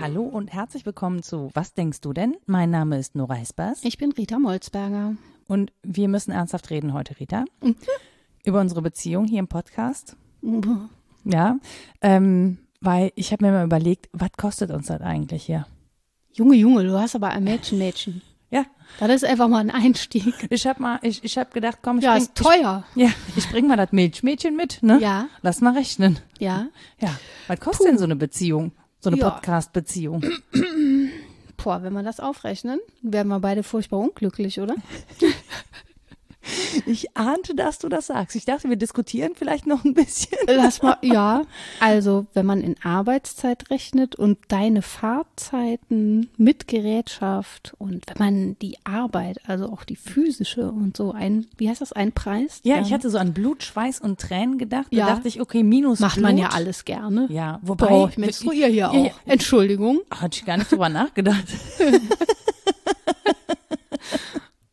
[0.00, 2.36] Hallo und herzlich willkommen zu Was denkst du denn?
[2.46, 5.16] Mein Name ist Nora Hespers Ich bin Rita Molzberger.
[5.48, 7.44] und wir müssen ernsthaft reden heute, Rita,
[8.44, 10.16] über unsere Beziehung hier im Podcast.
[11.24, 11.58] Ja,
[12.02, 15.66] ähm, weil ich habe mir mal überlegt, was kostet uns das eigentlich hier?
[16.34, 18.22] Junge, Junge, du hast aber ein Mädchen, Mädchen.
[18.54, 18.64] Ja,
[19.00, 20.46] Das ist einfach mal ein Einstieg.
[20.50, 22.84] ich habe mal, ich, ich habe gedacht, komm, ich Ja, bring, ist teuer.
[22.94, 24.98] Ich, ja, ich bring mal das Milchmädchen mit, ne?
[25.00, 25.26] Ja.
[25.42, 26.18] Lass mal rechnen.
[26.38, 26.66] Ja.
[27.00, 27.10] Ja,
[27.48, 28.72] was kostet denn so eine Beziehung?
[29.00, 29.28] So eine Ja.
[29.30, 30.24] Podcast-Beziehung?
[31.56, 34.74] Boah, wenn wir das aufrechnen, wären wir beide furchtbar unglücklich, oder?
[36.86, 38.36] Ich ahnte, dass du das sagst.
[38.36, 40.36] Ich dachte, wir diskutieren vielleicht noch ein bisschen.
[40.46, 41.42] Lass mal, ja.
[41.80, 48.76] Also, wenn man in Arbeitszeit rechnet und deine Fahrzeiten mit Gerätschaft und wenn man die
[48.84, 52.64] Arbeit, also auch die physische und so ein, wie heißt das, einpreist?
[52.64, 54.86] Ja, ich hatte so an Blut, Schweiß und Tränen gedacht.
[54.90, 55.06] Da Ja.
[55.06, 56.24] dachte ich, okay, minus Macht Blut.
[56.24, 57.26] man ja alles gerne.
[57.30, 57.88] Ja, wobei.
[57.88, 59.10] Boah, ich menstruiere hier Ja, auch.
[59.26, 60.00] Entschuldigung.
[60.10, 61.44] Hatte ich gar nicht drüber nachgedacht.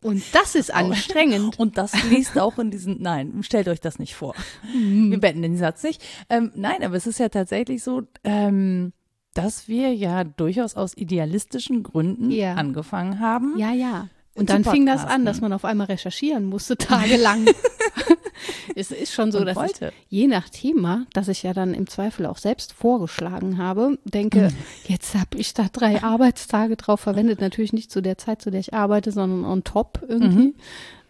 [0.04, 1.60] Und das ist anstrengend.
[1.60, 4.34] Und das fließt auch in diesen, nein, stellt euch das nicht vor.
[4.74, 6.02] Wir beenden den Satz nicht.
[6.30, 8.94] Ähm, nein, aber es ist ja tatsächlich so, ähm,
[9.34, 12.56] dass wir ja durchaus aus idealistischen Gründen Ja.
[12.56, 13.58] angefangen haben.
[13.58, 14.08] Ja, ja.
[14.34, 17.46] Und dann fing das an, dass man auf einmal recherchieren musste, tagelang.
[18.76, 19.94] es ist schon so, Und dass wollte.
[20.10, 24.50] ich je nach Thema, das ich ja dann im Zweifel auch selbst vorgeschlagen habe, denke,
[24.50, 24.56] Mhm.
[24.88, 27.42] jetzt habe ich da drei Arbeitstage drauf verwendet.
[27.42, 30.48] Natürlich nicht zu der Zeit, zu der ich arbeite, sondern on top irgendwie.
[30.48, 30.54] Mhm.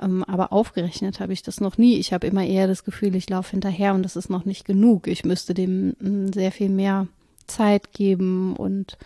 [0.01, 1.97] Ähm, aber aufgerechnet habe ich das noch nie.
[1.97, 5.07] Ich habe immer eher das Gefühl, ich laufe hinterher und das ist noch nicht genug.
[5.07, 7.07] Ich müsste dem mm, sehr viel mehr
[7.47, 8.97] Zeit geben und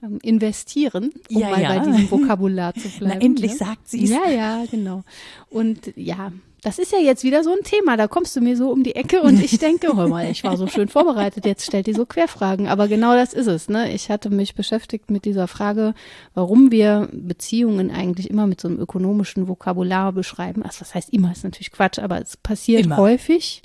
[0.00, 1.68] ähm, investieren, um Ja, mal ja.
[1.70, 3.18] bei diesem Vokabular zu bleiben.
[3.18, 3.56] Na, endlich ne?
[3.56, 4.10] sagt sie es.
[4.10, 5.02] Ja, ja, genau.
[5.50, 6.30] Und ja,
[6.62, 7.96] das ist ja jetzt wieder so ein Thema.
[7.96, 10.56] Da kommst du mir so um die Ecke und ich denke, hör mal, ich war
[10.56, 12.66] so schön vorbereitet, jetzt stellt die so Querfragen.
[12.66, 13.68] Aber genau das ist es.
[13.68, 13.92] Ne?
[13.92, 15.94] Ich hatte mich beschäftigt mit dieser Frage,
[16.34, 20.62] warum wir Beziehungen eigentlich immer mit so einem ökonomischen Vokabular beschreiben.
[20.62, 22.96] Also das heißt immer, ist natürlich Quatsch, aber es passiert Immer.
[22.96, 23.62] häufig,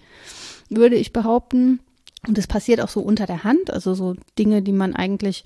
[0.69, 1.79] würde ich behaupten.
[2.27, 5.43] Und es passiert auch so unter der Hand, also so Dinge, die man eigentlich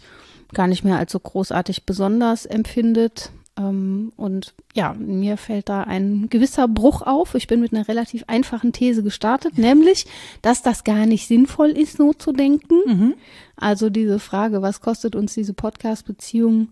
[0.54, 3.32] gar nicht mehr als so großartig besonders empfindet.
[3.58, 7.36] Ähm, Und ja, mir fällt da ein gewisser Bruch auf.
[7.36, 10.06] Ich bin mit einer relativ einfachen These gestartet, nämlich,
[10.42, 13.16] dass das gar nicht sinnvoll ist, so zu denken.
[13.56, 16.70] Also diese Frage, was kostet uns diese Podcast-Beziehung,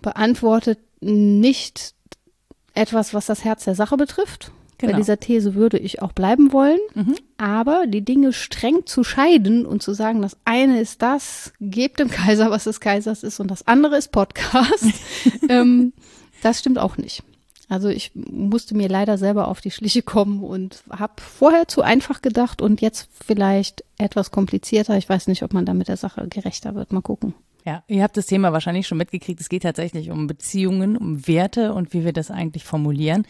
[0.00, 1.94] beantwortet nicht
[2.74, 4.52] etwas, was das Herz der Sache betrifft.
[4.82, 4.94] Genau.
[4.94, 6.80] Bei dieser These würde ich auch bleiben wollen.
[7.38, 12.10] Aber die Dinge streng zu scheiden und zu sagen, das eine ist das, gebt dem
[12.10, 14.86] Kaiser, was des Kaisers ist, und das andere ist Podcast,
[15.48, 15.92] ähm,
[16.42, 17.22] das stimmt auch nicht.
[17.68, 22.20] Also ich musste mir leider selber auf die Schliche kommen und habe vorher zu einfach
[22.20, 24.96] gedacht und jetzt vielleicht etwas komplizierter.
[24.98, 26.92] Ich weiß nicht, ob man da mit der Sache gerechter wird.
[26.92, 27.34] Mal gucken.
[27.64, 29.40] Ja, ihr habt das Thema wahrscheinlich schon mitgekriegt.
[29.40, 33.26] Es geht tatsächlich um Beziehungen, um Werte und wie wir das eigentlich formulieren.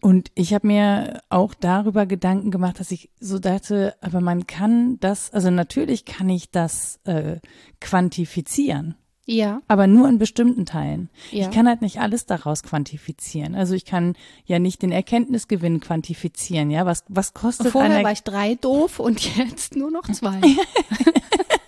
[0.00, 4.98] Und ich habe mir auch darüber Gedanken gemacht, dass ich so dachte, aber man kann
[5.00, 7.38] das, also natürlich kann ich das äh,
[7.80, 8.94] quantifizieren.
[9.26, 9.62] Ja.
[9.68, 11.08] Aber nur in bestimmten Teilen.
[11.30, 11.46] Ja.
[11.46, 13.54] Ich kann halt nicht alles daraus quantifizieren.
[13.54, 16.70] Also ich kann ja nicht den Erkenntnisgewinn quantifizieren.
[16.70, 20.40] Ja, was was kostet Vorher war ich drei doof und jetzt nur noch zwei.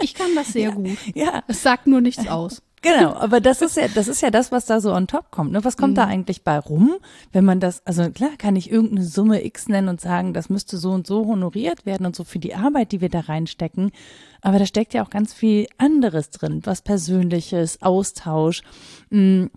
[0.00, 0.98] ich kann das sehr gut.
[1.14, 2.62] ja Es sagt nur nichts aus.
[2.82, 5.52] Genau, aber das ist ja, das ist ja das, was da so on top kommt.
[5.52, 5.62] Ne?
[5.64, 6.94] Was kommt da eigentlich bei rum,
[7.30, 10.78] wenn man das, also klar kann ich irgendeine Summe X nennen und sagen, das müsste
[10.78, 13.92] so und so honoriert werden und so für die Arbeit, die wir da reinstecken.
[14.40, 18.62] Aber da steckt ja auch ganz viel anderes drin, was Persönliches, Austausch,
[19.10, 19.48] mh,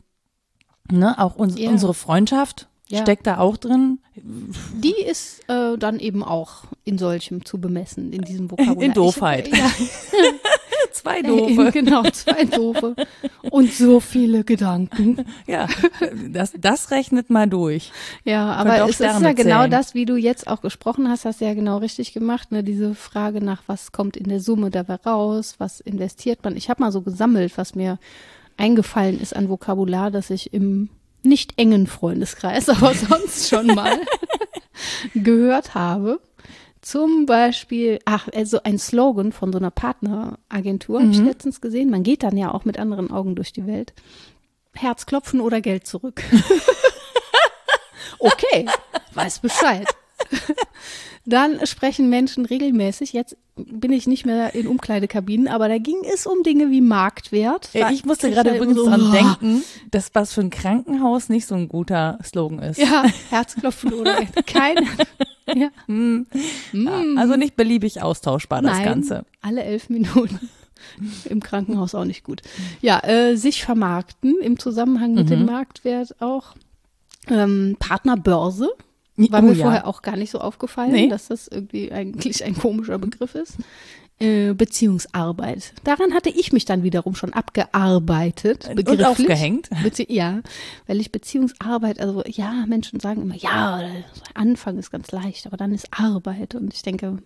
[0.91, 1.15] ne?
[1.17, 1.69] auch uns, Ja.
[1.69, 3.01] unsere Freundschaft Ja.
[3.01, 3.99] steckt da auch drin.
[4.15, 8.81] Die ist äh, dann eben auch in solchem zu bemessen, in diesem Vokabular.
[8.83, 9.47] In Doofheit.
[9.47, 9.71] Ich, ja,
[10.91, 11.71] Zwei doofe.
[11.71, 12.95] genau, zwei Doofe.
[13.49, 15.25] Und so viele Gedanken.
[15.47, 15.67] Ja,
[16.29, 17.91] das, das rechnet mal durch.
[18.25, 19.71] Ja, aber es ist ja Sterne genau zählen.
[19.71, 22.63] das, wie du jetzt auch gesprochen hast, hast du ja genau richtig gemacht, ne?
[22.63, 26.55] Diese Frage nach, was kommt in der Summe dabei raus, was investiert man.
[26.55, 27.97] Ich habe mal so gesammelt, was mir
[28.57, 30.89] eingefallen ist an Vokabular, das ich im
[31.25, 33.99] nicht engen Freundeskreis, aber sonst schon mal
[35.13, 36.19] gehört habe.
[36.81, 41.89] Zum Beispiel, ach, also ein Slogan von so einer Partneragentur, habe ich letztens gesehen.
[41.89, 43.93] Man geht dann ja auch mit anderen Augen durch die Welt.
[44.73, 46.21] Herzklopfen oder Geld zurück.
[48.19, 48.67] okay,
[49.13, 49.87] weiß Bescheid.
[51.25, 56.25] Dann sprechen Menschen regelmäßig, jetzt bin ich nicht mehr in Umkleidekabinen, aber da ging es
[56.27, 57.69] um Dinge wie Marktwert.
[57.73, 61.55] Ja, ich musste gerade übrigens so, dran denken, dass was für ein Krankenhaus nicht so
[61.55, 62.77] ein guter Slogan ist.
[62.79, 64.15] Ja, Herzklopfen oder
[64.45, 64.77] kein.
[65.53, 65.69] Ja.
[65.85, 66.25] Hm.
[67.17, 69.25] Also nicht beliebig austauschbar, das Nein, Ganze.
[69.41, 70.49] alle elf Minuten.
[71.29, 72.41] Im Krankenhaus auch nicht gut.
[72.81, 75.29] Ja, äh, sich vermarkten im Zusammenhang mit Mhm.
[75.29, 76.55] dem Marktwert auch.
[77.29, 78.69] Ähm, Partnerbörse
[79.17, 79.63] war Oh mir ja.
[79.63, 81.07] vorher auch gar nicht so aufgefallen, Nee.
[81.07, 83.57] dass das irgendwie eigentlich ein komischer Begriff ist.
[84.23, 85.73] Äh, Beziehungsarbeit.
[85.83, 88.69] Daran hatte ich mich dann wiederum schon abgearbeitet.
[88.69, 89.69] Und aufgehängt.
[89.83, 90.39] Bezie ja,
[90.87, 93.81] weil ich Beziehungsarbeit, also ja, Menschen sagen immer, ja,
[94.33, 96.55] Anfang ist ganz leicht, aber dann ist Arbeit.
[96.55, 97.17] Und ich denke,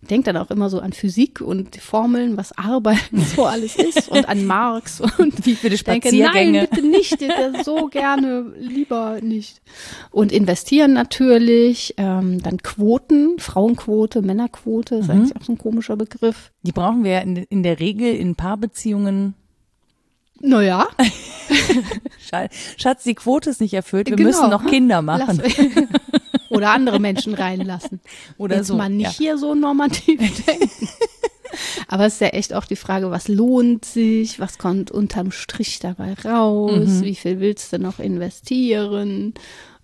[0.00, 2.98] denke dann auch immer so an Physik und die Formeln, was Arbeit
[3.36, 6.58] so alles ist und an Marx und Wie viele ich denke, Spaziergänge.
[6.58, 9.62] nein, bitte nicht, das so gerne, lieber nicht.
[10.10, 16.39] Und investieren natürlich, ähm, dann Quoten, Frauenquote, Männerquote, ist eigentlich auch so ein komischer Begriff.
[16.62, 19.34] Die brauchen wir ja in, in der Regel in Paarbeziehungen.
[20.42, 20.86] Naja,
[22.30, 22.48] Scha-
[22.78, 24.08] Schatz, die Quote ist nicht erfüllt.
[24.08, 24.28] Wir Genau.
[24.28, 25.42] müssen noch Kinder machen.
[26.48, 28.00] Oder andere Menschen reinlassen.
[28.38, 28.76] Oder Jetzt so.
[28.76, 29.10] mal nicht ja.
[29.18, 30.88] hier so normativ denken.
[31.88, 35.78] Aber es ist ja echt auch die Frage, was lohnt sich, was kommt unterm Strich
[35.78, 37.02] dabei raus, Mhm.
[37.04, 39.34] wie viel willst du noch investieren,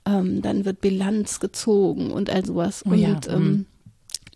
[0.06, 2.82] ähm, dann wird Bilanz gezogen und all sowas.
[2.87, 3.67] Oh und ja, ähm,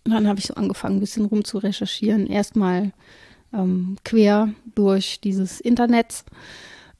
[0.04, 2.26] dann habe ich so angefangen, ein bisschen rum zu recherchieren.
[2.26, 2.92] Erstmal
[3.52, 6.24] ähm, quer durch dieses Internet.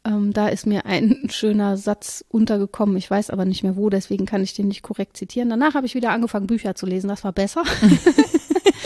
[0.04, 2.96] Ähm, da ist mir ein schöner Satz untergekommen.
[2.96, 5.50] Ich weiß aber nicht mehr wo, deswegen kann ich den nicht korrekt zitieren.
[5.50, 7.08] Danach habe ich wieder angefangen, Bücher zu lesen.
[7.08, 7.62] Das war besser.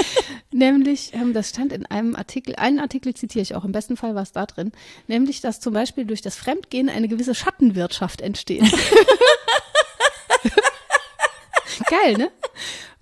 [0.55, 4.15] nämlich, ähm, das stand in einem Artikel, einen Artikel zitiere ich auch, im besten Fall
[4.15, 4.73] war es da drin,
[5.09, 8.63] nämlich, dass zum Beispiel durch das Fremdgehen eine gewisse Schattenwirtschaft entsteht.
[12.03, 12.31] Geil, ne?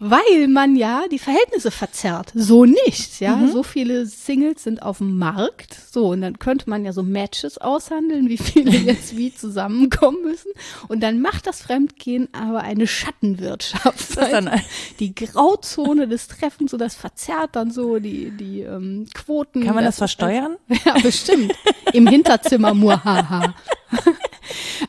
[0.04, 2.32] Weil man ja die Verhältnisse verzerrt.
[2.34, 3.36] So nicht, ja.
[3.36, 3.52] Mhm.
[3.52, 5.76] So viele Singles sind auf dem Markt.
[5.92, 10.50] So, und dann könnte man ja so Matches aushandeln, wie viele jetzt wie zusammenkommen müssen.
[10.88, 14.16] Und dann macht das Fremdgehen aber eine Schattenwirtschaft.
[14.16, 14.50] Das dann-
[14.98, 19.64] die Grauzone des Treffens, so das verzerrt dann so die, die ähm, Quoten.
[19.64, 20.56] Kann man das ist versteuern?
[20.84, 21.52] ja, bestimmt.
[21.92, 23.54] Im Hinterzimmer, muhaha.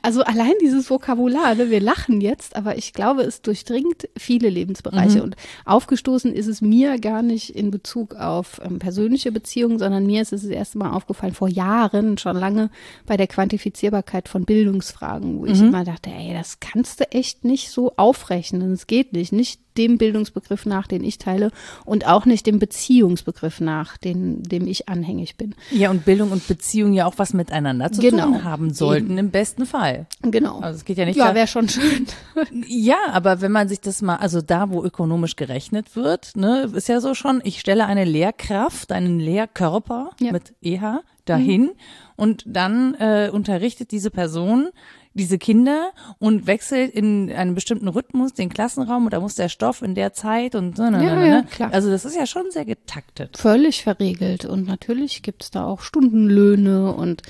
[0.02, 5.24] Also allein dieses Vokabular, ne, wir lachen jetzt, aber ich glaube, es durchdringt viele Lebensbereiche.
[5.24, 10.22] Und aufgestoßen ist es mir gar nicht in Bezug auf ähm, persönliche Beziehungen, sondern mir
[10.22, 12.70] ist es das erste Mal aufgefallen vor Jahren, schon lange
[13.06, 17.70] bei der Quantifizierbarkeit von Bildungsfragen, wo ich immer dachte, ey, das kannst du echt nicht
[17.70, 18.74] so aufrechnen.
[18.74, 19.32] Es geht nicht.
[19.32, 21.52] Nicht dem Bildungsbegriff nach, den ich teile
[21.86, 25.56] und auch nicht dem Beziehungsbegriff nach, den, dem ich anhängig bin.
[25.72, 28.26] Ja, und Bildung und Beziehung ja auch was miteinander zu Genau.
[28.26, 29.18] tun haben sollten, Eben.
[29.18, 30.08] im besten Fall.
[30.22, 30.60] Genau.
[30.60, 32.06] Also es geht ja nicht Ja, wäre schon schön.
[32.68, 36.88] Ja, aber wenn man sich das mal, also da, wo ökonomisch gerechnet wird, ne, ist
[36.88, 40.32] ja so schon, ich stelle eine Lehrkraft, einen Lehrkörper Ja.
[40.32, 41.72] mit EH dahin
[42.16, 44.70] und dann äh, unterrichtet diese Person
[45.14, 49.82] diese Kinder und wechselt in einem bestimmten Rhythmus den Klassenraum und da muss der Stoff
[49.82, 50.90] in der Zeit und so.
[50.90, 51.74] Ne, Ja, ne, ja, klar.
[51.74, 53.38] Also das ist ja schon sehr getaktet.
[53.38, 54.46] Völlig verregelt.
[54.46, 57.22] Und natürlich gibt's da auch Stundenlöhne und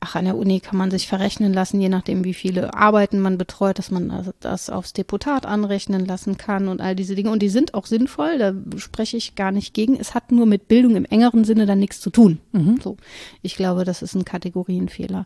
[0.00, 3.36] ach, an der Uni kann man sich verrechnen lassen, je nachdem, wie viele Arbeiten man
[3.36, 7.30] betreut, dass man also das aufs Deputat anrechnen lassen kann und all diese Dinge.
[7.30, 10.00] Und die sind auch sinnvoll, da spreche ich gar nicht gegen.
[10.00, 12.40] Es hat nur mit Bildung im engeren Sinne dann nichts zu tun.
[12.82, 12.96] So.
[13.42, 15.24] Ich glaube, das ist ein Kategorienfehler.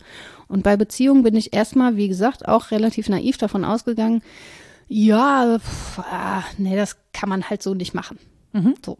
[0.48, 4.22] Und bei Beziehungen bin ich erstmal, wie gesagt, auch relativ naiv davon ausgegangen,
[4.88, 8.18] ja, pff, ah, nee, das kann man halt so nicht machen.
[8.84, 8.98] So.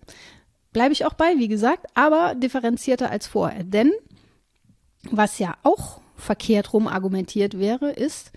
[0.73, 3.65] Bleibe ich auch bei, wie gesagt, aber differenzierter als vorher.
[3.65, 3.93] Denn
[5.11, 8.33] was ja auch verkehrt rum argumentiert wäre, ist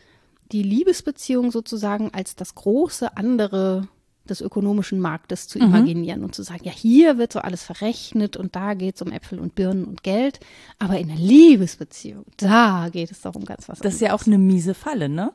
[0.51, 3.87] die Liebesbeziehung sozusagen als das große andere
[4.27, 8.55] des ökonomischen Marktes zu imaginieren und zu sagen, ja, hier wird so alles verrechnet und
[8.55, 10.39] da geht es um Äpfel und Birnen und Geld,
[10.79, 14.25] aber in der Liebesbeziehung, da geht es doch um ganz was Das ist ja auch
[14.25, 15.31] eine miese Falle, ne?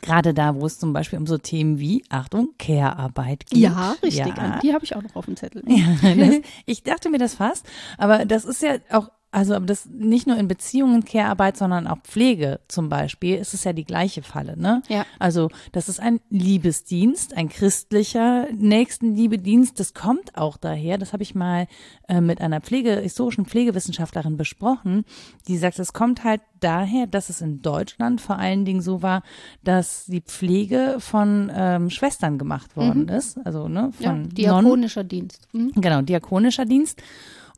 [0.00, 3.58] Gerade da, wo es zum Beispiel um so Themen wie, Achtung, Care-Arbeit geht.
[3.58, 4.36] Ja, richtig.
[4.36, 4.60] Ja.
[4.62, 5.64] Die habe ich auch noch auf dem Zettel.
[5.66, 7.66] Ja, das, ich dachte mir das fast,
[7.96, 11.98] aber das ist ja auch, also aber das nicht nur in Beziehungen Care-Arbeit, sondern auch
[12.02, 14.82] Pflege zum Beispiel, ist es ja die gleiche Falle, ne?
[14.88, 15.04] Ja.
[15.18, 21.34] Also das ist ein Liebesdienst, ein christlicher Nächstenliebedienst, das kommt auch daher, das habe ich
[21.34, 21.66] mal
[22.08, 25.04] äh, mit einer Pflege, historischen Pflegewissenschaftlerin besprochen,
[25.46, 29.22] die sagt, es kommt halt daher, dass es in Deutschland vor allen Dingen so war,
[29.62, 34.34] dass die Pflege von ähm, Schwestern gemacht worden ist, also ne, Ja, von Nonnen.
[34.34, 35.48] diakonischer Dienst.
[35.52, 35.72] Mhm.
[35.76, 37.02] Genau, diakonischer Dienst.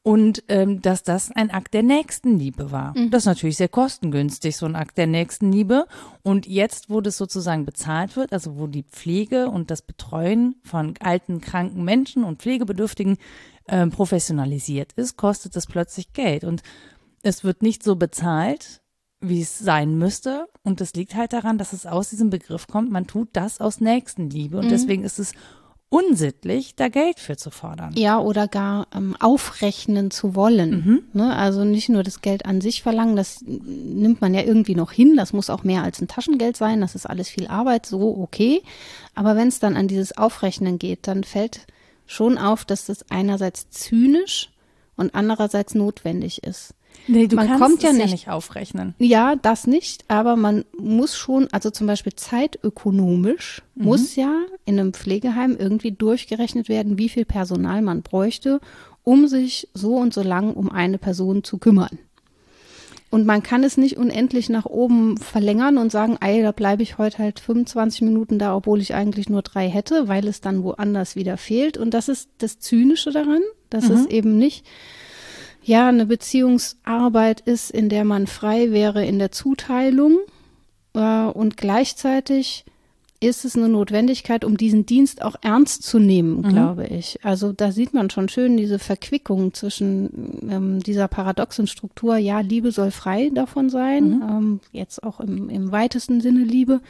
[0.03, 2.97] Und ähm, dass das ein Akt der Nächstenliebe war.
[2.97, 3.11] Mhm.
[3.11, 5.87] Das ist natürlich sehr kostengünstig, so ein Akt der Nächstenliebe.
[6.23, 10.95] Und jetzt, wo das sozusagen bezahlt wird, also wo die Pflege und das Betreuen von
[11.01, 13.19] alten, kranken Menschen und Pflegebedürftigen
[13.69, 16.45] ähm, professionalisiert ist, kostet das plötzlich Geld.
[16.45, 16.63] Und
[17.23, 18.81] es wird nicht so bezahlt,
[19.21, 20.47] wie es sein müsste.
[20.63, 23.81] Und das liegt halt daran, dass es aus diesem Begriff kommt, man tut das aus
[23.81, 24.59] Nächstenliebe.
[24.59, 25.35] Und deswegen ist es
[25.91, 27.93] unsittlich, da Geld für zu fordern.
[27.97, 31.03] Ja, oder gar ähm, aufrechnen zu wollen.
[31.13, 31.37] Ne?
[31.37, 35.17] Also nicht nur das Geld an sich verlangen, das nimmt man ja irgendwie noch hin,
[35.17, 38.63] das muss auch mehr als ein Taschengeld sein, das ist alles viel Arbeit, so okay.
[39.17, 41.67] Aber wenn es dann an dieses Aufrechnen geht, dann fällt
[42.07, 44.51] schon auf, dass das einerseits zynisch
[44.97, 46.75] und andererseits notwendig ist.
[47.07, 48.95] Nee, du Man kannst kommt ja es nicht- ja nicht aufrechnen.
[48.99, 54.33] Ja, das nicht, aber man muss schon, also zum Beispiel zeitökonomisch muss ja
[54.65, 58.61] in einem Pflegeheim irgendwie durchgerechnet werden, wie viel Personal man bräuchte,
[59.03, 61.99] um sich so und so lang um eine Person zu kümmern.
[63.13, 66.97] Und man kann es nicht unendlich nach oben verlängern und sagen, ey, da bleibe ich
[66.97, 71.17] heute halt 25 Minuten da, obwohl ich eigentlich nur drei hätte, weil es dann woanders
[71.17, 71.77] wieder fehlt.
[71.77, 74.65] Und das ist das Zynische daran, dass es eben nicht
[75.71, 80.19] ja, eine Beziehungsarbeit ist, in der man frei wäre in der Zuteilung
[80.95, 82.65] äh, und gleichzeitig
[83.21, 87.21] ist es eine Notwendigkeit, um diesen Dienst auch ernst zu nehmen, glaube ich.
[87.23, 92.73] Also da sieht man schon schön diese Verquickung zwischen ähm, dieser paradoxen Struktur, ja, Liebe
[92.73, 96.81] soll frei davon sein, ähm, jetzt auch im, im weitesten Sinne Liebe,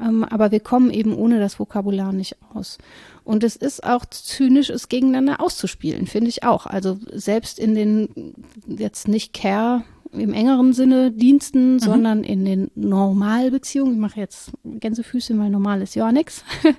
[0.00, 2.78] ähm, aber wir kommen eben ohne das Vokabular nicht aus.
[3.24, 6.66] Und es ist auch zynisch, es gegeneinander auszuspielen, finde ich auch.
[6.66, 8.34] Also selbst in den
[8.66, 15.38] jetzt nicht Care im engeren Sinne Diensten, sondern in den Normalbeziehungen, ich mache jetzt Gänsefüßchen,
[15.38, 16.44] weil normal ist ja nix,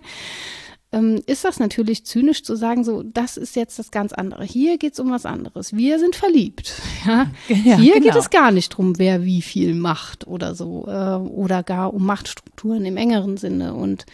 [0.91, 4.43] ähm, ist das natürlich zynisch zu sagen, so, das ist jetzt das ganz andere.
[4.45, 5.75] Hier geht's um was anderes.
[5.75, 6.73] Wir sind verliebt.
[7.05, 7.27] Ja?
[7.47, 8.17] Ja, Hier geht genau.
[8.17, 10.87] es gar nicht drum, wer wie viel macht oder so.
[10.87, 14.05] Äh, oder gar um Machtstrukturen im engeren Sinne und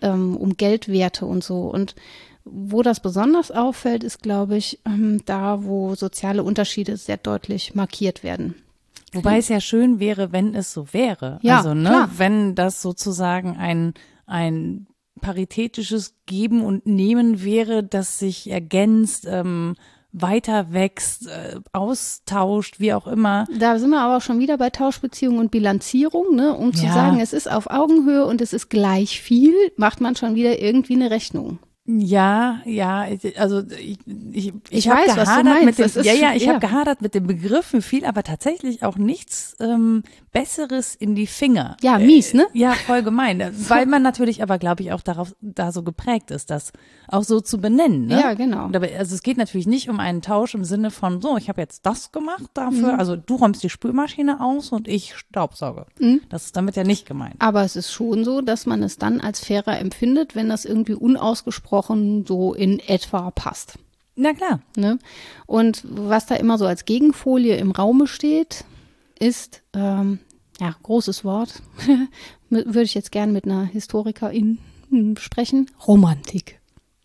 [0.00, 1.70] ähm, um Geldwerte und so.
[1.70, 1.94] Und
[2.44, 8.24] wo das besonders auffällt, ist, glaube ich, ähm, da, wo soziale Unterschiede sehr deutlich markiert
[8.24, 8.56] werden.
[9.12, 11.38] Wobei es ja schön wäre, wenn es so wäre.
[11.42, 12.10] Ja, also, ne, klar.
[12.16, 13.94] wenn das sozusagen ein,
[14.26, 14.86] ein
[15.22, 19.74] paritätisches Geben und Nehmen wäre, das sich ergänzt, ähm,
[20.12, 23.46] weiter wächst, äh, austauscht, wie auch immer.
[23.58, 26.52] Da sind wir aber auch schon wieder bei Tauschbeziehungen und Bilanzierung, ne?
[26.54, 26.92] um zu Ja.
[26.92, 30.94] sagen, es ist auf Augenhöhe und es ist gleich viel, macht man schon wieder irgendwie
[30.96, 31.58] eine Rechnung.
[31.98, 33.98] Ja, ja, ich- also ich,
[34.32, 36.48] ich, Ich hab weiß, was du gehadert mit dem, ja, ja, ich ja.
[36.54, 41.26] habe gehadert mit dem Begriff, mir fiel aber tatsächlich auch nichts ähm, Besseres in die
[41.26, 41.76] Finger.
[41.82, 42.46] Ja, mies, ne?
[42.54, 43.42] Ja, voll gemein.
[43.68, 46.72] Weil man natürlich aber, glaube ich, auch darauf da so geprägt ist, das
[47.08, 48.06] auch so zu benennen.
[48.06, 48.18] Ne?
[48.20, 48.64] Ja, genau.
[48.66, 51.48] Und aber, also es geht natürlich nicht um einen Tausch im Sinne von, so, ich
[51.50, 52.48] habe jetzt das gemacht Mhm.
[52.54, 55.86] dafür, also du räumst die Spülmaschine aus und ich staubsauge.
[55.98, 56.20] Mhm.
[56.30, 57.34] Das ist damit ja nicht gemeint.
[57.40, 60.94] Aber es ist schon so, dass man es dann als fairer empfindet, wenn das irgendwie
[60.94, 61.81] unausgesprochen
[62.26, 63.78] so in etwa passt.
[64.14, 64.60] Na klar.
[64.76, 64.98] Ne?
[65.46, 68.64] Und was da immer so als Gegenfolie im Raume steht,
[69.18, 70.18] ist, ähm,
[70.60, 71.62] ja, großes Wort,
[72.50, 74.58] würde ich jetzt gern mit einer Historikerin
[75.18, 76.60] sprechen, Romantik.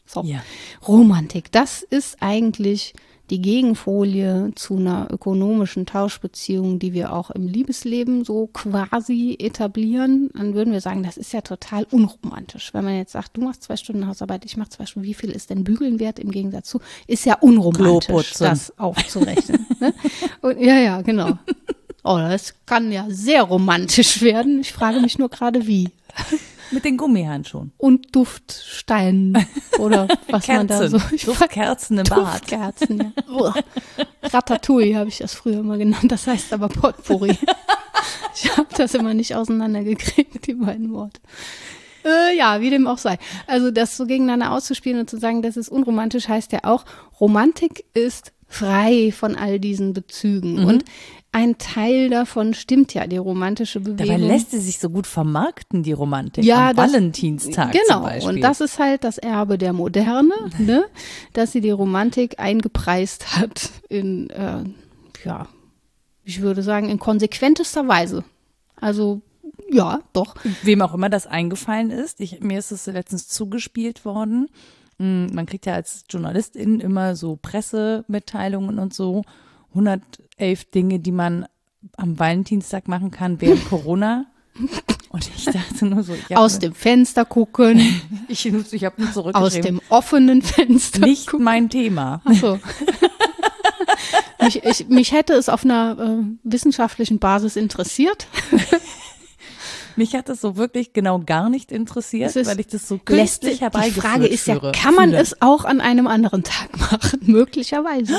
[0.05, 0.23] So.
[0.23, 0.43] Ja.
[0.87, 2.93] Romantik, das ist eigentlich
[3.29, 10.53] die Gegenfolie zu einer ökonomischen Tauschbeziehung, die wir auch im Liebesleben so quasi etablieren, dann
[10.53, 12.73] würden wir sagen, das ist ja total unromantisch.
[12.73, 15.31] Wenn man jetzt sagt, du machst zwei Stunden Hausarbeit, ich mach zwei Stunden, wie viel
[15.31, 16.79] ist denn Bügeln wert im Gegensatz zu?
[17.05, 18.47] Ist ja unromantisch, Kloputzen.
[18.47, 19.65] das aufzurechnen.
[19.79, 19.93] ne?
[20.41, 21.37] Und, ja, ja, genau.
[22.03, 24.61] Oh, das kann ja sehr romantisch werden.
[24.61, 25.89] Ich frage mich nur gerade wie.
[26.71, 27.71] Mit den Gummihandschuhen.
[27.77, 29.45] Und Duftsteinen
[29.79, 30.97] oder was man da so.
[30.97, 31.25] Kerzen.
[31.25, 32.41] Duftkerzen im Bad.
[32.41, 33.33] Duftkerzen, ja.
[33.33, 33.53] Uah.
[34.23, 36.11] Ratatouille habe ich das früher immer genannt.
[36.11, 37.37] Das heißt aber Potpourri.
[38.35, 41.21] ich habe das immer nicht auseinandergekriegt, die beiden Worte.
[42.05, 43.17] Äh, ja, wie dem auch sei.
[43.47, 46.85] Also das so gegeneinander auszuspielen und zu sagen, das ist unromantisch, heißt ja auch,
[47.19, 50.61] Romantik ist frei von all diesen Bezügen.
[50.61, 50.65] Mhm.
[50.65, 50.85] Und
[51.31, 54.07] ein Teil davon stimmt ja, die romantische Bewegung.
[54.07, 56.43] Dabei lässt sie sich so gut vermarkten, die Romantik.
[56.43, 60.85] Ja, Am das- Valentinstag Genau, und das ist halt das Erbe der Moderne, ne?
[61.33, 64.63] dass sie die Romantik eingepreist hat in, äh,
[65.25, 65.47] ja,
[66.23, 68.23] ich würde sagen, in konsequentester Weise.
[68.75, 69.21] Also,
[69.69, 70.35] ja, doch.
[70.63, 72.19] Wem auch immer das eingefallen ist.
[72.19, 74.49] Ich, mir ist es letztens zugespielt worden.
[74.97, 79.23] Mm, Man kriegt ja als Journalistin immer so Pressemitteilungen und so.
[79.69, 81.45] 111 Dinge, die man
[81.97, 84.25] am Valentinstag machen kann während Corona.
[85.09, 87.79] Und ich dachte nur so, ich Aus dem Fenster gucken,
[88.27, 89.63] ich, ich habe nur aus zurückgeschrieben.
[89.63, 91.43] dem offenen Fenster Nicht gucken.
[91.45, 92.21] mein Thema.
[92.25, 92.59] Ach so.
[94.41, 98.27] mich, ich, mich hätte es auf einer äh, wissenschaftlichen Basis interessiert.
[99.97, 103.61] Mich hat das so wirklich genau gar nicht interessiert, weil ich das so künstlich Die
[103.61, 105.21] herbeigeführt Frage ist ja, kann man fühle.
[105.21, 107.19] es auch an einem anderen Tag machen?
[107.23, 108.15] Möglicherweise.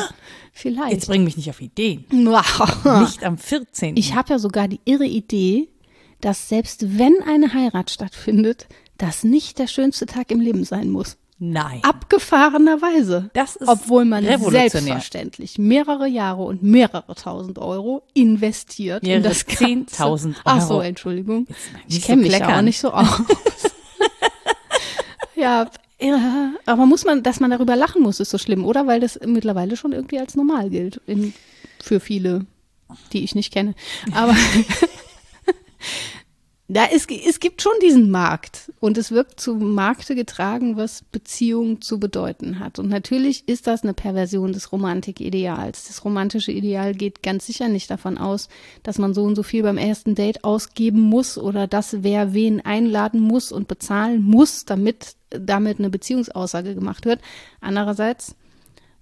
[0.53, 0.93] Vielleicht.
[0.93, 2.05] Jetzt bring mich nicht auf Ideen.
[2.11, 3.01] Wow.
[3.01, 3.97] Nicht am 14.
[3.97, 5.69] Ich habe ja sogar die irre Idee,
[6.21, 8.67] dass selbst wenn eine Heirat stattfindet,
[8.97, 11.17] das nicht der schönste Tag im Leben sein muss.
[11.41, 11.81] Nein.
[11.83, 13.31] Abgefahrenerweise.
[13.33, 19.47] Das ist Obwohl man selbstverständlich mehrere Jahre und mehrere tausend Euro investiert in Mehrere das
[19.47, 20.03] Ganze.
[20.03, 20.83] 10.000 Ach so, Euro.
[20.83, 21.47] Entschuldigung.
[21.89, 22.65] Ich kenne so mich kleckern.
[22.65, 23.07] nicht so aus.
[25.37, 28.87] ja, ja, aber muss man, dass man darüber lachen muss, ist so schlimm, oder?
[28.87, 31.33] Weil das mittlerweile schon irgendwie als normal gilt in,
[31.81, 32.47] für viele,
[33.13, 33.75] die ich nicht kenne.
[34.13, 34.35] Aber
[36.71, 41.81] da es, es gibt schon diesen Markt und es wird zu Markte getragen, was Beziehung
[41.81, 42.79] zu bedeuten hat.
[42.79, 45.89] Und natürlich ist das eine Perversion des Romantikideals.
[45.89, 48.51] Das romantische Ideal geht ganz sicher nicht davon aus,
[48.83, 52.61] dass man so und so viel beim ersten Date ausgeben muss oder dass wer wen
[52.61, 57.21] einladen muss und bezahlen muss, damit damit eine Beziehungsaussage gemacht wird.
[57.61, 58.35] Andererseits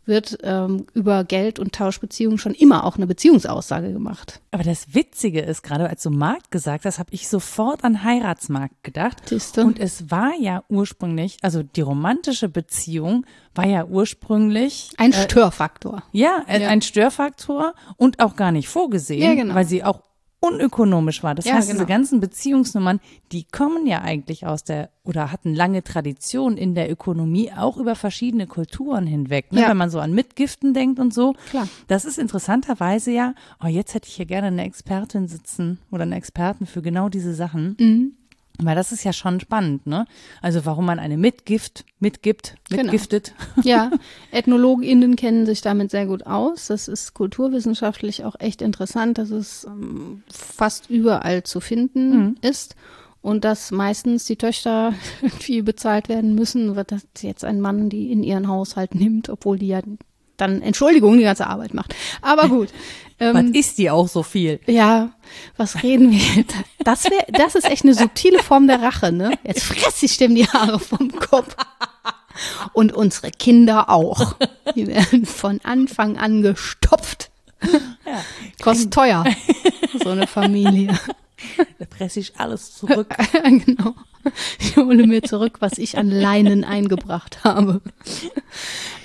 [0.07, 4.41] wird ähm, über Geld und Tauschbeziehungen schon immer auch eine Beziehungsaussage gemacht.
[4.53, 8.83] Aber das Witzige ist, gerade als du Markt gesagt hast, habe ich sofort an Heiratsmarkt
[8.85, 9.29] gedacht.
[9.29, 9.65] Siehste?
[9.65, 16.03] Und es war ja ursprünglich, also die romantische Beziehung war ja ursprünglich Ein Störfaktor.
[16.13, 16.69] ja, äh, Ja.
[16.69, 19.55] ein Störfaktor und auch gar nicht vorgesehen, Ja, genau.
[19.55, 20.01] weil sie auch
[20.41, 21.35] unökonomisch war.
[21.35, 21.79] Das Ja, heißt, genau.
[21.79, 23.01] diese ganzen Beziehungsnummern,
[23.33, 27.95] die kommen ja eigentlich aus der oder hatten lange Tradition in der Ökonomie, auch über
[27.95, 29.53] verschiedene Kulturen hinweg.
[29.53, 29.63] Ne?
[29.63, 29.69] Ja.
[29.69, 31.35] Wenn man so an Mitgiften denkt und so.
[31.51, 31.69] Klar.
[31.87, 36.13] Das ist interessanterweise ja, oh, jetzt hätte ich hier gerne eine Expertin sitzen oder einen
[36.13, 37.77] Experten für genau diese Sachen.
[37.79, 38.13] Mhm.
[38.59, 40.07] Weil das ist ja schon spannend, ne?
[40.41, 42.85] Also warum man eine Mitgift mitgibt, Genau.
[42.85, 43.35] mitgiftet.
[43.63, 43.91] Ja,
[44.33, 46.67] EthnologInnen kennen sich damit sehr gut aus.
[46.69, 52.77] Das ist kulturwissenschaftlich auch echt interessant, dass es ähm, fast überall zu finden ist.
[53.23, 58.13] Und dass meistens die Töchter irgendwie bezahlt werden müssen, wird das jetzt ein Mann, die
[58.13, 59.81] in ihren Haushalt nimmt, obwohl die ja
[60.37, 61.95] dann, Entschuldigung, die ganze Arbeit macht.
[62.23, 62.71] Aber gut.
[63.19, 64.61] Was Ähm, ist die auch so viel?
[64.67, 65.09] ja,
[65.57, 66.45] was reden wir?
[66.85, 69.31] Das wäre, das ist echt eine subtile Form der Rache, ne?
[69.43, 71.57] Jetzt fress ich dem die Haare vom Kopf.
[72.75, 74.37] Und unsere Kinder auch.
[74.75, 77.31] Die werden von Anfang an gestopft.
[78.63, 79.25] Kostet teuer,
[80.05, 80.95] so eine Familie.
[81.79, 83.15] Da presse ich alles zurück.
[83.43, 83.95] genau.
[84.59, 87.81] Ich hole mir zurück, was ich an Leinen eingebracht habe.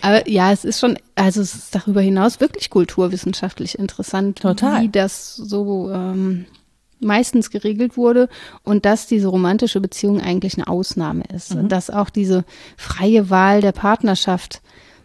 [0.01, 4.81] Aber ja, es ist schon, also es ist darüber hinaus wirklich kulturwissenschaftlich interessant, Total.
[4.81, 6.45] wie das so ähm,
[6.99, 8.29] meistens geregelt wurde
[8.63, 11.53] und dass diese romantische Beziehung eigentlich eine Ausnahme ist.
[11.53, 12.45] Und dass auch diese
[12.77, 14.61] freie Wahl der Partnerschaft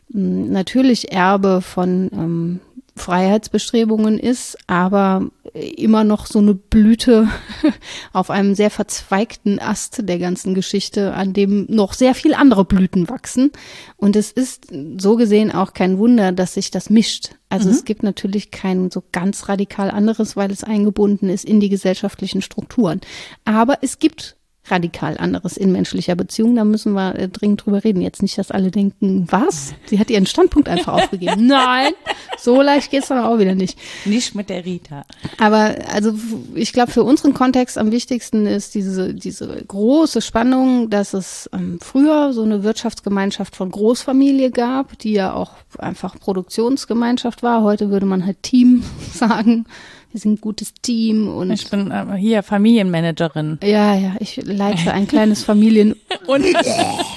[0.09, 2.61] natürlich Erbe von ähm,
[2.97, 7.29] Freiheitsbestrebungen ist, aber immer noch so eine Blüte
[8.13, 13.09] auf einem sehr verzweigten Ast der ganzen Geschichte, an dem noch sehr viel andere Blüten
[13.09, 13.53] wachsen.
[13.97, 17.31] Und es ist so gesehen auch kein Wunder, dass sich das mischt.
[17.49, 21.69] Also es gibt natürlich kein so ganz radikal anderes, weil es eingebunden ist in die
[21.69, 23.01] gesellschaftlichen Strukturen.
[23.45, 24.36] Aber es gibt
[24.71, 26.55] radikal anderes in menschlicher Beziehung.
[26.57, 28.01] Da müssen wir äh, dringend drüber reden.
[28.01, 29.75] Jetzt nicht, dass alle denken, was?
[29.87, 31.47] Sie hat ihren Standpunkt einfach aufgegeben.
[31.47, 31.93] Nein,
[32.39, 33.79] so leicht geht's dann auch wieder nicht.
[34.05, 35.05] Nicht mit der Rita.
[35.39, 36.15] Aber also
[36.55, 41.79] ich glaube, für unseren Kontext am wichtigsten ist diese, diese große Spannung, dass es ähm,
[41.83, 47.63] früher so eine Wirtschaftsgemeinschaft von Großfamilie gab, die ja auch einfach Produktionsgemeinschaft war.
[47.63, 49.67] Heute würde man halt Team sagen.
[50.13, 53.59] Wir sind ein gutes Team und Ich bin äh, hier Familienmanagerin.
[53.63, 55.95] ja, ja, ich leite ein kleines Familien
[56.27, 56.45] Und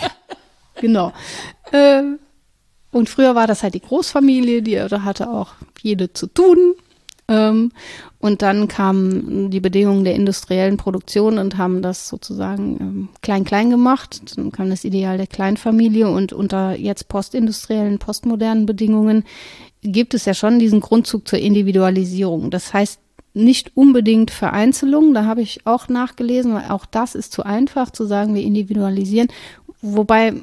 [0.81, 1.13] Genau.
[1.73, 2.19] Ähm,
[2.91, 6.75] und früher war das halt die Großfamilie, die da hatte auch jede zu tun.
[7.27, 7.71] Ähm,
[8.17, 14.21] und dann kamen die Bedingungen der industriellen Produktion und haben das sozusagen ähm, klein-klein gemacht.
[14.35, 19.25] Dann kam das Ideal der Kleinfamilie und unter jetzt postindustriellen, postmodernen Bedingungen
[19.81, 22.51] gibt es ja schon diesen Grundzug zur Individualisierung.
[22.51, 22.99] Das heißt,
[23.33, 28.05] nicht unbedingt Vereinzelung, da habe ich auch nachgelesen, weil auch das ist zu einfach zu
[28.05, 29.29] sagen, wir individualisieren.
[29.81, 30.33] Wobei,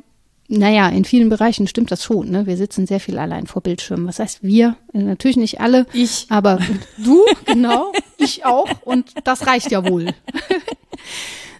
[0.48, 2.30] naja, in vielen Bereichen stimmt das schon.
[2.30, 2.46] Ne?
[2.46, 4.06] Wir sitzen sehr viel allein vor Bildschirmen.
[4.06, 4.76] Was heißt wir?
[4.92, 5.86] Äh, Natürlich nicht alle.
[5.92, 6.26] Ich.
[6.30, 6.58] Aber
[7.04, 8.68] du, genau, ich auch.
[8.84, 10.06] Und das reicht ja wohl.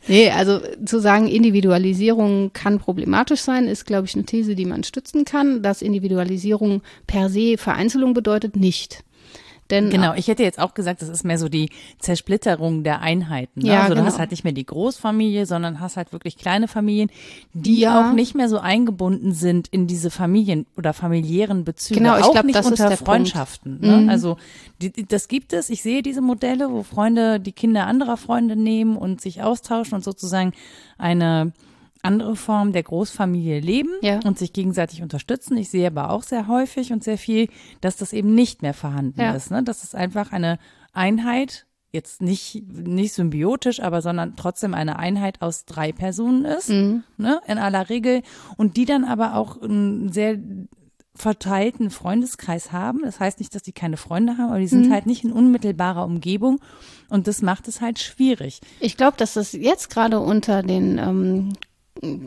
[0.09, 4.85] Nee, also zu sagen, Individualisierung kann problematisch sein, ist, glaube ich, eine These, die man
[4.85, 5.63] stützen kann.
[5.63, 9.03] Dass Individualisierung per se Vereinzelung bedeutet, nicht.
[9.71, 13.61] Denn Genau, ich hätte jetzt auch gesagt, das ist mehr so die Zersplitterung der Einheiten.
[13.63, 13.69] Ne?
[13.69, 14.07] Ja, also du genau.
[14.07, 17.11] hast halt nicht mehr die Großfamilie, sondern hast halt wirklich kleine Familien,
[17.53, 18.09] die Ja.
[18.09, 22.01] auch nicht mehr so eingebunden sind in diese Familien oder familiären Bezüge.
[22.01, 22.97] Genau, ich auch glaub, nicht das ist unter.
[22.97, 23.81] Freundschaften.
[23.81, 24.07] Ne?
[24.09, 24.37] Also
[24.81, 25.69] die, die- das gibt es.
[25.71, 30.05] Ich sehe diese Modelle, wo Freunde die Kinder anderer Freunde nehmen und sich austauschen und
[30.05, 30.53] sozusagen
[30.99, 31.53] eine
[32.07, 34.21] andere Form der Großfamilie leben Ja.
[34.25, 35.57] und sich gegenseitig unterstützen.
[35.57, 37.49] Ich sehe aber auch sehr häufig und sehr viel,
[37.81, 39.33] dass das eben nicht mehr vorhanden Ja.
[39.35, 39.51] ist.
[39.51, 39.63] Ne?
[39.63, 40.59] Dass es einfach eine
[40.93, 47.05] Einheit, jetzt nicht, nicht symbiotisch, aber sondern trotzdem eine Einheit aus drei Personen ist, Mhm.
[47.17, 47.41] ne?
[47.47, 48.23] in aller Regel.
[48.57, 50.39] Und die dann aber auch einen sehr
[51.15, 53.01] verteilten Freundeskreis haben.
[53.03, 54.69] Das heißt nicht, dass die keine Freunde haben, aber die Mhm.
[54.83, 56.61] sind halt nicht in unmittelbarer Umgebung.
[57.09, 58.61] Und das macht es halt schwierig.
[58.81, 61.53] Ich glaube, dass das jetzt gerade unter den ähm,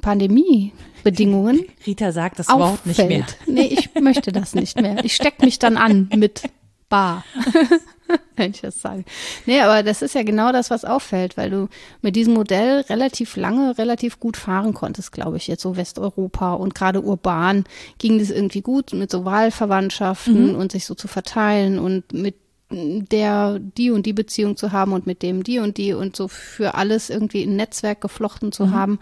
[0.01, 3.21] Pandemiebedingungen Rita sagt das Wort nicht mehr.
[3.21, 3.37] auffällt.
[3.47, 5.03] Nee, ich möchte das nicht mehr.
[5.03, 6.43] Ich steck mich dann an mit
[6.89, 7.23] Bar.
[8.35, 9.03] Wenn ich das sage.
[9.45, 11.67] Nee, aber das ist ja genau das, was auffällt, weil du
[12.01, 16.73] mit diesem Modell relativ lange, relativ gut fahren konntest, glaube ich, jetzt so Westeuropa und
[16.73, 17.65] gerade urban
[17.99, 22.35] ging das irgendwie gut mit so Wahlverwandtschaften und sich so zu verteilen und mit
[22.71, 26.27] der die und die Beziehung zu haben und mit dem die und die und so
[26.27, 28.99] für alles irgendwie ein Netzwerk geflochten zu haben,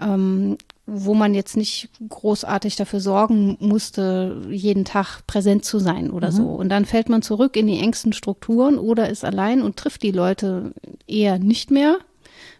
[0.00, 6.32] ähm, wo man jetzt nicht großartig dafür sorgen musste, jeden Tag präsent zu sein oder
[6.32, 6.44] so.
[6.44, 10.12] Und dann fällt man zurück in die engsten Strukturen oder ist allein und trifft die
[10.12, 10.72] Leute
[11.06, 11.98] eher nicht mehr,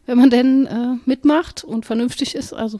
[0.04, 2.52] wenn man denn äh, mitmacht und vernünftig ist.
[2.52, 2.78] Also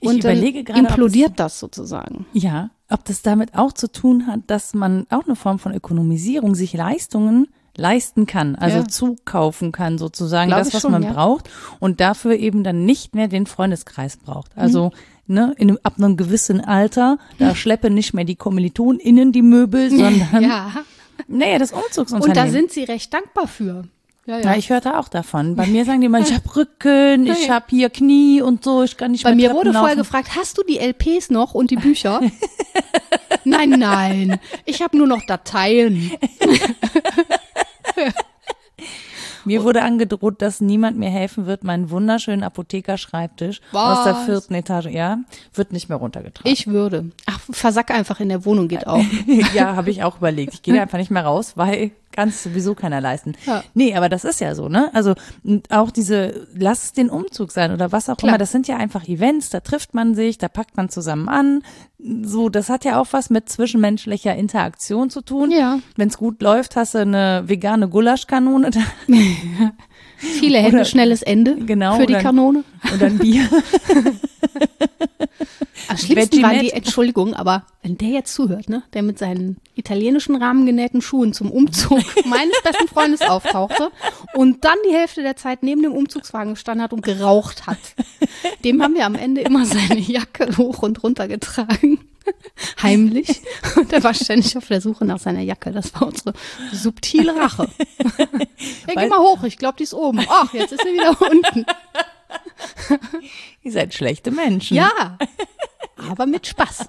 [0.00, 2.26] Ich und dann überlege gerade, implodiert das sozusagen.
[2.32, 6.54] Ja, ob das damit auch zu tun hat, dass man auch eine Form von Ökonomisierung
[6.54, 8.88] sich Leistungen leisten kann, also Ja.
[8.88, 11.12] zukaufen kann sozusagen, Glaub das, was schon, man ja.
[11.12, 11.48] braucht
[11.78, 14.56] und dafür eben dann nicht mehr den Freundeskreis braucht.
[14.56, 14.62] Mhm.
[14.62, 14.90] Also
[15.28, 19.90] ne, in, einem- ab einem gewissen Alter, da schleppen nicht mehr die KommilitonInnen die Möbel,
[19.90, 20.72] sondern Ja,
[21.28, 22.34] naja, das und Umzugsunternehmen.
[22.46, 23.84] da sind sie recht dankbar für.
[24.28, 25.56] Ja, ja, ich hörte auch davon.
[25.56, 27.54] Bei mir sagen die immer, ich habe Rücken, ich Ja.
[27.54, 30.06] habe hier Knie und so, ich kann nicht Bei mir Treppen wurde vorher laufen.
[30.06, 32.20] gefragt, hast du die LPs noch und die Bücher?
[33.44, 36.12] nein, nein, ich habe nur noch Dateien.
[39.44, 44.24] Mir wurde angedroht, dass niemand mir helfen wird, meinen wunderschönen Apothekerschreibtisch aus der Was?
[44.26, 45.20] vierten Etage, ja,
[45.54, 46.52] wird nicht mehr runtergetragen.
[46.52, 47.12] Ich würde.
[47.24, 49.02] Ach, versack einfach in der Wohnung geht auch.
[49.54, 50.52] ja, habe ich auch überlegt.
[50.52, 53.36] Ich gehe da einfach nicht mehr raus, weil kann es sowieso keiner leisten.
[53.46, 53.62] Ja.
[53.74, 54.90] Nee, aber das ist ja so, ne?
[54.92, 58.30] Also und auch diese, lass es den Umzug sein oder was auch Klar.
[58.30, 61.62] immer, das sind ja einfach Events, da trifft man sich, da packt man zusammen an.
[62.22, 65.52] So, das hat ja auch was mit zwischenmenschlicher Interaktion zu tun.
[65.52, 65.78] Ja.
[65.94, 68.80] Wenn es gut läuft, hast du eine vegane Gulaschkanone da.
[70.18, 72.64] Viele Hände, Oder- schnelles Ende Genau, für die oder- Kanone.
[72.92, 73.48] und ein Bier.
[75.88, 76.70] Am schlimmsten waren die.
[76.72, 82.00] Entschuldigung, aber wenn der jetzt zuhört, ne, der mit seinen italienischen rahmengenähten Schuhen zum Umzug
[82.26, 83.90] meines besten Freundes auftauchte
[84.34, 87.78] und dann die Hälfte der Zeit neben dem Umzugswagen gestanden hat und geraucht hat.
[88.64, 92.00] Dem haben wir am Ende immer seine Jacke hoch und runter getragen.
[92.82, 93.42] Heimlich.
[93.76, 95.70] Und er war ständig auf der Suche nach seiner Jacke.
[95.72, 96.32] Das war unsere
[96.72, 97.68] subtile Rache.
[98.86, 100.24] Ja, geh mal hoch, ich glaube, die ist oben.
[100.28, 101.66] Ach, jetzt ist sie wieder unten.
[103.62, 104.76] Ihr seid schlechte Menschen.
[104.76, 105.18] Ja,
[105.96, 106.88] aber mit Spaß.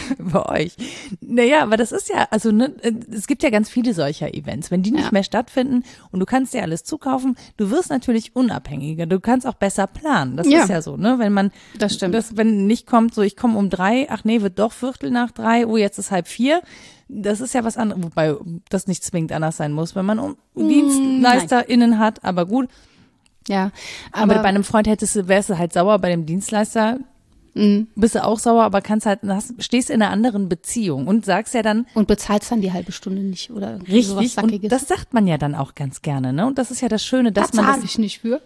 [0.18, 0.76] bei euch.
[1.20, 2.74] Naja, aber das ist ja, also ne,
[3.12, 4.70] es gibt ja ganz viele solcher Events.
[4.70, 5.10] Wenn die nicht Ja.
[5.12, 9.06] mehr stattfinden und du kannst dir alles zukaufen, du wirst natürlich unabhängiger.
[9.06, 10.36] Du kannst auch besser planen.
[10.36, 10.62] Das Ja.
[10.62, 11.18] ist ja so, ne?
[11.18, 12.14] Wenn man Das stimmt.
[12.14, 15.30] das, wenn nicht kommt, so ich komme um drei, ach nee, wird doch Viertel nach
[15.30, 16.62] drei, oh, jetzt ist halb vier.
[17.08, 18.34] Das ist ja was anderes, wobei
[18.70, 22.68] das nicht zwingend anders sein muss, wenn man um Mm, DienstleisterInnen hat, aber gut.
[23.48, 23.70] Ja,
[24.12, 26.98] Aber, aber, bei einem Freund hättest du, wärst du halt sauer, bei dem Dienstleister
[27.54, 27.88] Mhm.
[27.96, 31.54] bist du auch sauer, aber kannst halt, hast, stehst in einer anderen Beziehung und sagst
[31.54, 34.64] ja dann, und bezahlst dann die halbe Stunde nicht oder richtig, Sackiges.
[34.64, 36.46] und das sagt man ja dann auch ganz gerne, ne?
[36.46, 38.40] Und das ist ja das Schöne, da dass man zahle das, ich nicht für.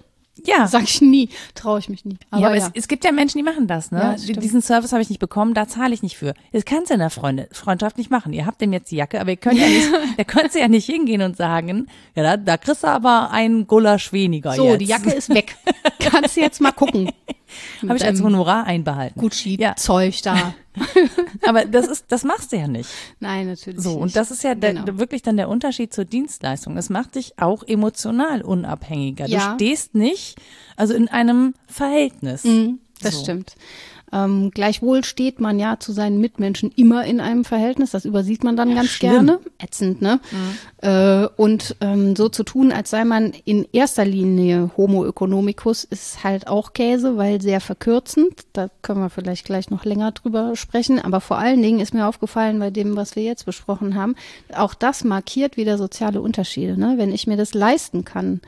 [0.44, 2.16] ja, Sag ich nie, traue ich mich nie.
[2.30, 3.98] Aber ja, aber ja, Es, es gibt ja Menschen, die machen das, ne?
[3.98, 4.24] Ja, das.
[4.26, 6.34] Diesen Service habe ich nicht bekommen, da zahle ich nicht für.
[6.52, 8.32] Das kannst du in der Freunde, Freundschaft nicht machen.
[8.32, 9.88] Ihr habt dem jetzt die Jacke, aber ihr könnt ja nicht,
[10.18, 13.66] da könnt ihr ja nicht hingehen und sagen, ja, da, da kriegst du aber einen
[13.66, 14.80] Gulasch weniger so, jetzt.
[14.80, 15.56] die Jacke ist weg.
[16.00, 17.10] Kannst du jetzt mal gucken.
[17.82, 19.18] Habe ich als Honorar einbehalten.
[19.18, 20.54] Ja, Gucci-Zeug da.
[21.46, 22.90] aber das ist, das machst du ja nicht.
[23.20, 24.00] Nein, natürlich So, nicht.
[24.02, 24.98] und das ist ja der, Genau.
[24.98, 26.76] wirklich dann der Unterschied zur Dienstleistung.
[26.76, 29.26] Es macht dich auch emotional unabhängiger.
[29.26, 29.50] Ja.
[29.50, 30.36] Du stehst nicht,
[30.76, 32.44] also in einem Verhältnis.
[32.44, 33.22] Mhm, das So.
[33.22, 33.54] stimmt.
[34.12, 37.90] Ähm, gleichwohl steht man ja zu seinen Mitmenschen immer in einem Verhältnis.
[37.90, 39.10] Das übersieht man dann ganz schlimm.
[39.10, 39.40] gerne.
[39.58, 40.20] Ätzend, ne?
[40.82, 46.22] Äh, und ähm, so zu tun, als sei man in erster Linie Homo economicus, ist
[46.22, 48.46] halt auch Käse, weil sehr verkürzend.
[48.52, 51.00] Da können wir vielleicht gleich noch länger drüber sprechen.
[51.00, 54.14] Aber vor allen Dingen ist mir aufgefallen bei dem, was wir jetzt besprochen haben,
[54.54, 56.78] auch das markiert wieder soziale Unterschiede.
[56.78, 56.94] Ne?
[56.96, 58.40] Wenn ich mir das leisten kann,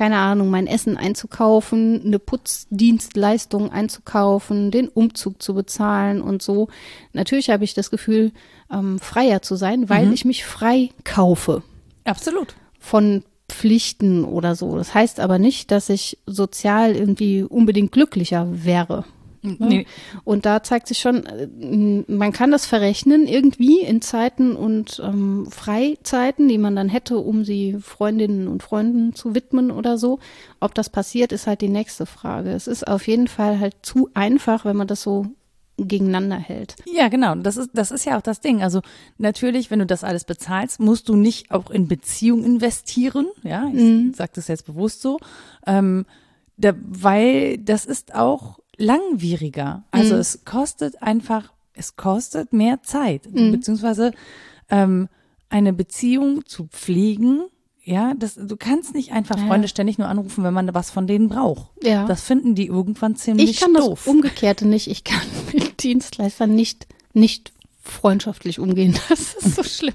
[0.00, 6.68] keine Ahnung, mein Essen einzukaufen, eine Putzdienstleistung einzukaufen, den Umzug zu bezahlen und so.
[7.12, 8.32] Natürlich habe ich das Gefühl,
[8.72, 10.12] ähm, freier zu sein, weil Mhm.
[10.14, 11.62] ich mich frei kaufe
[12.04, 12.54] Absolut.
[12.78, 14.74] von Pflichten oder so.
[14.78, 19.04] Das heißt aber nicht, dass ich sozial irgendwie unbedingt glücklicher wäre.
[19.42, 19.86] Nee.
[20.24, 25.46] Und da zeigt sich schon, äh, man kann das verrechnen irgendwie in Zeiten und ähm,
[25.50, 30.18] Freizeiten, die man dann hätte, um sie Freundinnen und Freunden zu widmen oder so.
[30.60, 32.50] Ob das passiert, ist halt die nächste Frage.
[32.50, 35.26] Es ist auf jeden Fall halt zu einfach, wenn man das so
[35.78, 36.76] gegeneinander hält.
[36.92, 37.34] Ja, genau.
[37.36, 38.62] Das ist, das ist ja auch das Ding.
[38.62, 38.82] Also
[39.16, 43.26] natürlich, wenn du das alles bezahlst, musst du nicht auch in Beziehung investieren.
[43.42, 44.12] Ja, ich Mhm.
[44.14, 45.18] sage das jetzt bewusst so.
[45.66, 46.04] Ähm,
[46.58, 49.84] da, weil das ist auch langwieriger.
[49.90, 50.20] Also Mhm.
[50.20, 53.30] es kostet einfach, es kostet mehr Zeit.
[53.32, 53.52] Mhm.
[53.52, 54.12] Beziehungsweise
[54.70, 55.08] ähm,
[55.48, 57.42] eine Beziehung zu pflegen.
[57.82, 59.46] Ja, das, du kannst nicht einfach Ja.
[59.46, 61.70] Freunde ständig nur anrufen, wenn man was von denen braucht.
[61.82, 62.06] Ja.
[62.06, 64.02] Das finden die irgendwann ziemlich ich kann doof.
[64.04, 64.88] das Umgekehrte nicht.
[64.88, 65.20] Ich kann
[65.52, 68.96] mit Dienstleistern nicht, nicht freundschaftlich umgehen.
[69.08, 69.94] Das ist so schlimm.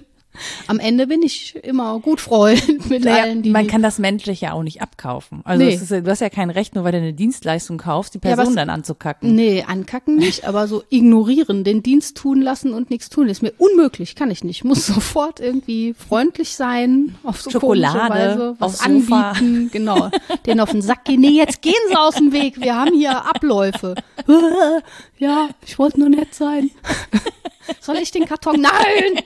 [0.67, 4.41] Am Ende bin ich immer gut Freund mit Naja, allen, die man kann das menschlich
[4.41, 5.41] ja auch nicht abkaufen.
[5.43, 5.74] Also Nee.
[5.74, 8.17] es ist, ja- du hast ja kein Recht, nur weil du eine Dienstleistung kaufst, die
[8.19, 9.36] Ja, Person was- dann anzukacken.
[9.36, 13.54] Nee, ankacken nicht, aber so ignorieren, den Dienst tun lassen und nichts tun, ist mir
[13.58, 14.63] unmöglich, kann ich nicht.
[14.63, 19.32] Muss sofort irgendwie freundlich sein, auf so Schokolade Weise, was aufs Sofa.
[19.32, 20.10] anbieten, genau.
[20.45, 21.21] Den auf den Sack gehen.
[21.21, 23.95] Nee, jetzt gehen Sie aus dem Weg, wir haben hier Abläufe.
[25.17, 26.71] Ja, ich wollte nur nett sein.
[27.80, 28.60] Soll ich den Karton?
[28.62, 29.24] Nein!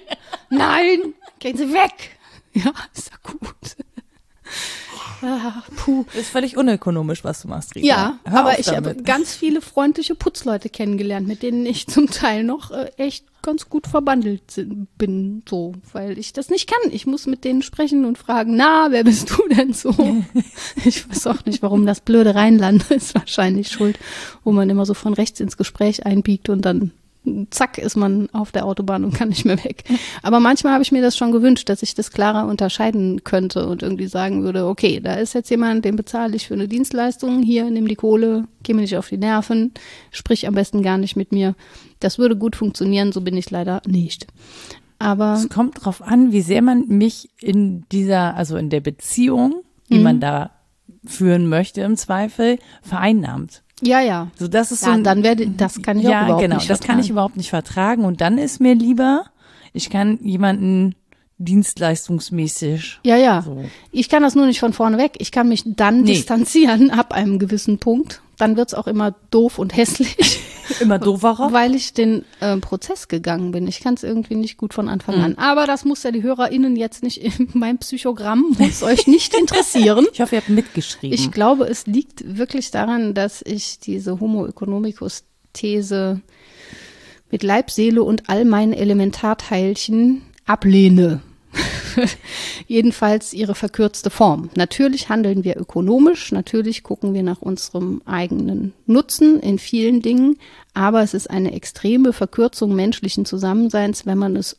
[0.50, 1.14] Nein!
[1.40, 2.18] Gehen Sie weg!
[2.54, 3.78] Ja, ist ja gut.
[5.22, 6.06] Ah, puh.
[6.14, 7.86] Ist völlig unökonomisch, was du machst, Rita.
[7.86, 12.44] Ja, Hör aber ich habe ganz viele freundliche Putzleute kennengelernt, mit denen ich zum Teil
[12.44, 14.66] noch äh, echt ganz gut verbandelt
[14.98, 16.92] bin, so, weil ich das nicht kann.
[16.92, 19.94] Ich muss mit denen sprechen und fragen, na, wer bist du denn so?
[20.86, 24.00] ich weiß auch nicht, warum das blöde Rheinland ist wahrscheinlich schuld,
[24.44, 26.92] wo man immer so von rechts ins Gespräch einbiegt und dann
[27.52, 29.84] zack ist man auf der Autobahn und kann nicht mehr weg.
[30.24, 33.84] Aber manchmal habe ich mir das schon gewünscht, dass ich das klarer unterscheiden könnte und
[33.84, 37.70] irgendwie sagen würde, okay, da ist jetzt jemand, den bezahle ich für eine Dienstleistung, hier,
[37.70, 39.74] nimm die Kohle, geh mir nicht auf die Nerven,
[40.12, 41.56] sprich am besten gar nicht mit mir.
[42.00, 44.28] Das würde gut funktionieren, so bin ich leider nicht.
[44.98, 49.64] Aber Es kommt drauf an, wie sehr man mich in dieser, also in der Beziehung,
[49.90, 50.04] die Mhm.
[50.04, 50.52] man da
[51.06, 53.64] führen möchte im Zweifel, vereinnahmt.
[53.82, 54.28] Ja, ja.
[54.38, 56.56] So, das ist so Ja, ein, dann werde das kann ich auch ja, überhaupt genau,
[56.56, 58.06] nicht das kann ich überhaupt nicht vertragen.
[58.06, 59.26] Und dann ist mir lieber,
[59.74, 60.96] ich kann jemanden
[61.40, 63.42] dienstleistungsmäßig Ja, ja.
[63.42, 63.64] so.
[63.92, 65.14] Ich kann das nur nicht von vorne weg.
[65.20, 66.14] Ich kann mich dann Nee.
[66.14, 68.22] distanzieren ab einem gewissen Punkt.
[68.38, 70.16] Dann wird's auch immer doof und hässlich.
[70.82, 71.52] Immer dooferer.
[71.52, 73.68] Weil ich den äh, Prozess gegangen bin.
[73.68, 75.24] Ich kann es irgendwie nicht gut von Anfang Mhm.
[75.24, 75.36] an.
[75.40, 80.06] Aber das muss ja die HörerInnen jetzt nicht in meinem Psychogramm, muss euch nicht interessieren.
[80.14, 81.12] Ich hoffe, ihr habt mitgeschrieben.
[81.12, 85.24] Ich glaube, es liegt wirklich daran, dass ich diese Homo economicus
[85.54, 86.22] These
[87.32, 91.22] mit Leib, Seele und all meinen Elementarteilchen ablehne.
[92.68, 94.50] Jedenfalls ihre verkürzte Form.
[94.56, 100.38] Natürlich handeln wir ökonomisch, natürlich gucken wir nach unserem eigenen Nutzen in vielen Dingen,
[100.74, 104.58] aber es ist eine extreme Verkürzung menschlichen Zusammenseins, wenn man es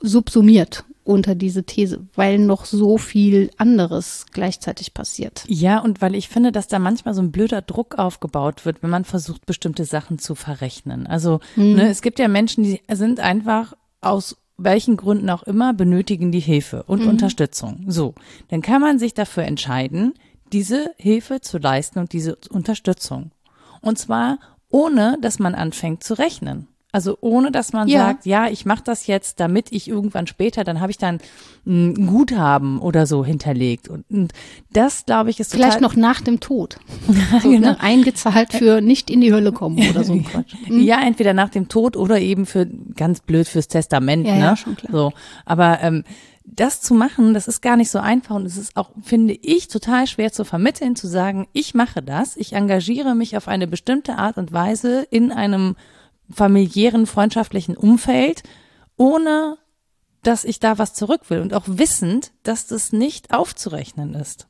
[0.00, 5.44] subsumiert unter diese These, weil noch so viel anderes gleichzeitig passiert.
[5.48, 8.90] Ja, und weil ich finde, dass da manchmal so ein blöder Druck aufgebaut wird, wenn
[8.90, 11.06] man versucht, bestimmte Sachen zu verrechnen.
[11.06, 16.32] Also, ne, es gibt ja Menschen, die sind einfach aus welchen Gründen auch immer, benötigen
[16.32, 17.84] die Hilfe und Unterstützung.
[17.88, 18.14] So,
[18.48, 20.14] dann kann man sich dafür entscheiden,
[20.52, 23.32] diese Hilfe zu leisten und diese Unterstützung.
[23.80, 24.38] Und zwar
[24.70, 26.68] ohne, dass man anfängt zu rechnen.
[26.94, 28.00] Also ohne, dass man Ja.
[28.00, 31.20] sagt, ja, ich mache das jetzt, damit ich irgendwann später, dann habe ich dann
[31.66, 33.88] ein Guthaben oder so hinterlegt.
[33.88, 34.32] Und, und
[34.74, 36.76] das, glaube ich, ist Vielleicht total, noch nach dem Tod.
[37.42, 37.68] So, Genau.
[37.70, 37.80] ne?
[37.80, 40.54] Eingezahlt für nicht in die Hölle kommen oder so ein Quatsch.
[40.68, 44.26] Ja, entweder nach dem Tod oder eben für ganz blöd fürs Testament.
[44.26, 44.40] Ja, ne?
[44.40, 44.92] ja, schon klar.
[44.92, 45.12] So,
[45.46, 46.04] aber ähm,
[46.44, 49.68] das zu machen, das ist gar nicht so einfach und es ist auch, finde ich,
[49.68, 54.18] total schwer zu vermitteln, zu sagen, ich mache das, ich engagiere mich auf eine bestimmte
[54.18, 55.76] Art und Weise in einem
[56.32, 58.42] familiären, freundschaftlichen Umfeld,
[58.96, 59.58] ohne
[60.22, 64.46] dass ich da was zurück will und auch wissend, dass das nicht aufzurechnen ist.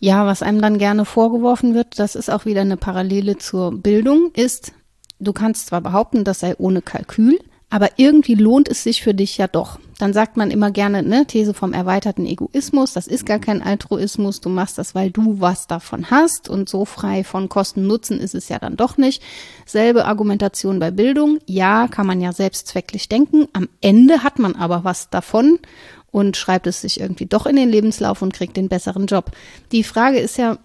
[0.00, 4.32] Ja, was einem dann gerne vorgeworfen wird, das ist auch wieder eine Parallele zur Bildung,
[4.34, 4.72] ist,
[5.20, 7.38] du kannst zwar behaupten, das sei ohne Kalkül,
[7.74, 9.80] aber irgendwie lohnt es sich für dich ja doch.
[9.98, 14.40] Dann sagt man immer gerne, ne, These vom erweiterten Egoismus, das ist gar kein Altruismus,
[14.40, 18.48] du machst das, weil du was davon hast und so frei von Kosten-Nutzen ist es
[18.48, 19.24] ja dann doch nicht.
[19.66, 24.84] Selbe Argumentation bei Bildung, ja, kann man ja selbstzwecklich denken, am Ende hat man aber
[24.84, 25.58] was davon
[26.12, 29.32] und schreibt es sich irgendwie doch in den Lebenslauf und kriegt den besseren Job.
[29.72, 30.58] Die Frage ist ja,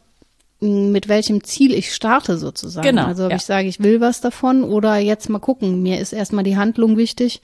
[0.59, 2.87] mit welchem Ziel ich starte sozusagen.
[2.87, 3.37] Genau, Also ob ja.
[3.37, 6.97] ich sage, ich will was davon oder jetzt mal gucken, mir ist erstmal die Handlung
[6.97, 7.41] wichtig.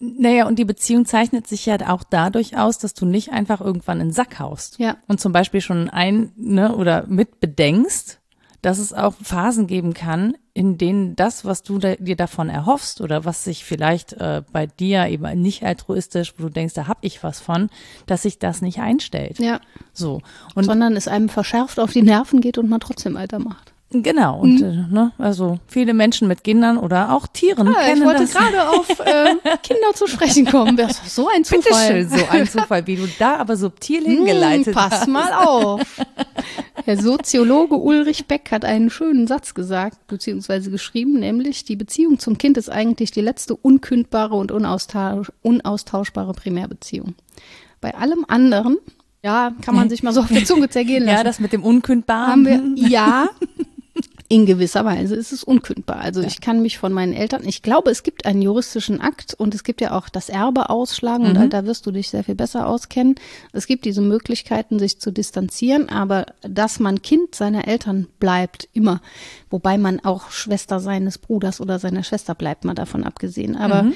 [0.00, 4.00] Naja, und die Beziehung zeichnet sich ja auch dadurch aus, dass du nicht einfach irgendwann
[4.00, 4.78] in den Sack haust.
[4.78, 4.96] Ja.
[5.08, 8.17] Und zum Beispiel schon ein, ne, oder mit bedenkst,
[8.62, 13.00] dass es auch Phasen geben kann, in denen das, was du da, dir davon erhoffst
[13.00, 16.98] oder was sich vielleicht äh, bei dir eben nicht altruistisch, wo du denkst, da hab
[17.02, 17.70] ich was von,
[18.06, 19.38] dass sich das nicht einstellt.
[19.38, 19.60] Ja.
[19.92, 20.20] So.
[20.56, 23.72] Und Sondern es einem verschärft auf die Nerven geht und man trotzdem weitermacht.
[23.90, 27.72] genau, und äh, ne, also viele Menschen mit Kindern oder auch Tieren Mhm.
[27.74, 28.34] Ja, kennen ich wollte das.
[28.34, 30.76] gerade auf äh, Kinder zu sprechen kommen.
[30.76, 31.94] Das ist so ein Zufall.
[32.04, 35.06] Bitteschön, so ein Zufall, wie du da aber subtil Hm, hingeleitet pass hast.
[35.08, 35.80] mal auf.
[36.88, 42.38] Der Soziologe Ulrich Beck hat einen schönen Satz gesagt, beziehungsweise geschrieben, nämlich die Beziehung zum
[42.38, 47.14] Kind ist eigentlich die letzte unkündbare und unaustausch, unaustauschbare Primärbeziehung.
[47.82, 48.78] Bei allem anderen,
[49.22, 51.18] ja, kann man sich mal so auf die Zunge zergehen lassen.
[51.18, 52.30] Ja, das mit dem Unkündbaren.
[52.30, 53.28] haben wir, ja,
[54.30, 56.00] in gewisser Weise ist es unkündbar.
[56.00, 59.54] Also ich kann mich von meinen Eltern, ich glaube, es gibt einen juristischen Akt und
[59.54, 62.34] es gibt ja auch das Erbe ausschlagen und da- da wirst du dich sehr viel
[62.34, 63.14] besser auskennen.
[63.52, 69.00] Es gibt diese Möglichkeiten, sich zu distanzieren, aber dass man Kind seiner Eltern bleibt, immer.
[69.48, 73.56] Wobei man auch Schwester seines Bruders oder seiner Schwester bleibt, mal davon abgesehen.
[73.56, 73.86] Aber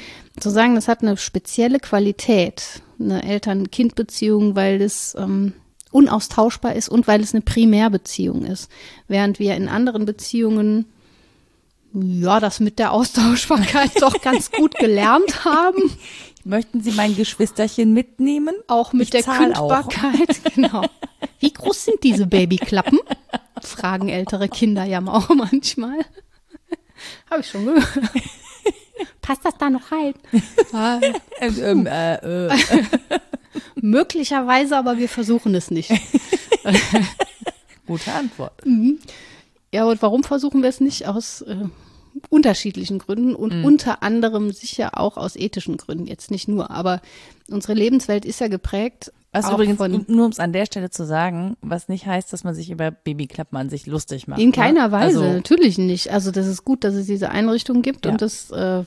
[0.40, 5.52] zu sagen, das hat eine spezielle Qualität, eine Eltern-Kind-Beziehung, weil es ähm,
[5.92, 8.70] unaustauschbar ist und weil es eine Primärbeziehung ist.
[9.08, 10.86] Während wir in anderen Beziehungen
[11.94, 15.82] ja, das mit der Austauschbarkeit doch ganz gut gelernt haben.
[16.44, 18.54] Möchten Sie mein Geschwisterchen mitnehmen?
[18.66, 19.22] Auch mit Ich der.
[19.22, 20.40] Kündbarkeit.
[20.54, 20.82] Genau.
[21.38, 22.98] Wie groß sind diese Babyklappen?
[23.60, 25.98] Fragen ältere Kinder ja auch manchmal.
[27.30, 27.86] Habe ich schon gehört.
[29.20, 30.14] Passt das da noch rein?
[30.72, 30.98] Ah,
[31.40, 32.14] Ähm, ähm, äh,
[32.48, 32.58] äh.
[33.80, 35.90] möglicherweise, aber wir versuchen es nicht.
[37.86, 38.52] Gute Antwort.
[39.72, 41.06] Ja, und warum versuchen wir es nicht?
[41.08, 41.56] Aus äh,
[42.28, 43.64] unterschiedlichen Gründen und Mhm.
[43.64, 46.70] unter anderem sicher auch aus ethischen Gründen, jetzt nicht nur.
[46.70, 47.00] Aber
[47.48, 49.12] unsere Lebenswelt ist ja geprägt.
[49.34, 52.44] Was übrigens, von, nur um es an der Stelle zu sagen, was nicht heißt, dass
[52.44, 54.38] man sich über Babyklappen an sich lustig macht.
[54.38, 54.52] in ne?
[54.52, 56.12] keiner Weise, Also, natürlich nicht.
[56.12, 58.12] Also das ist gut, dass es diese Einrichtung gibt Ja.
[58.12, 58.84] und das äh,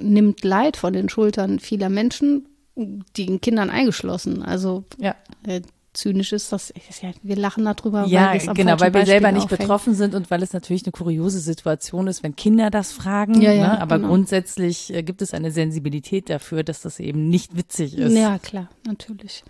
[0.00, 4.42] nimmt Leid von den Schultern vieler Menschen, den Kindern eingeschlossen.
[4.42, 5.14] Also ja,
[5.46, 5.62] äh,
[5.94, 9.06] zynisch ist das, ist ja, wir lachen darüber, ja weil es am genau, weil wir
[9.06, 9.60] selber Beispiel nicht auffängt.
[9.60, 13.40] betroffen sind und weil es natürlich eine kuriose Situation ist, wenn Kinder das fragen.
[13.40, 13.80] Ja, ja, ne?
[13.80, 14.08] Aber genau.
[14.08, 18.12] grundsätzlich äh, gibt es eine Sensibilität dafür, dass das eben nicht witzig ist.
[18.12, 19.44] Ja, klar, natürlich.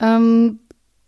[0.00, 0.60] Ähm,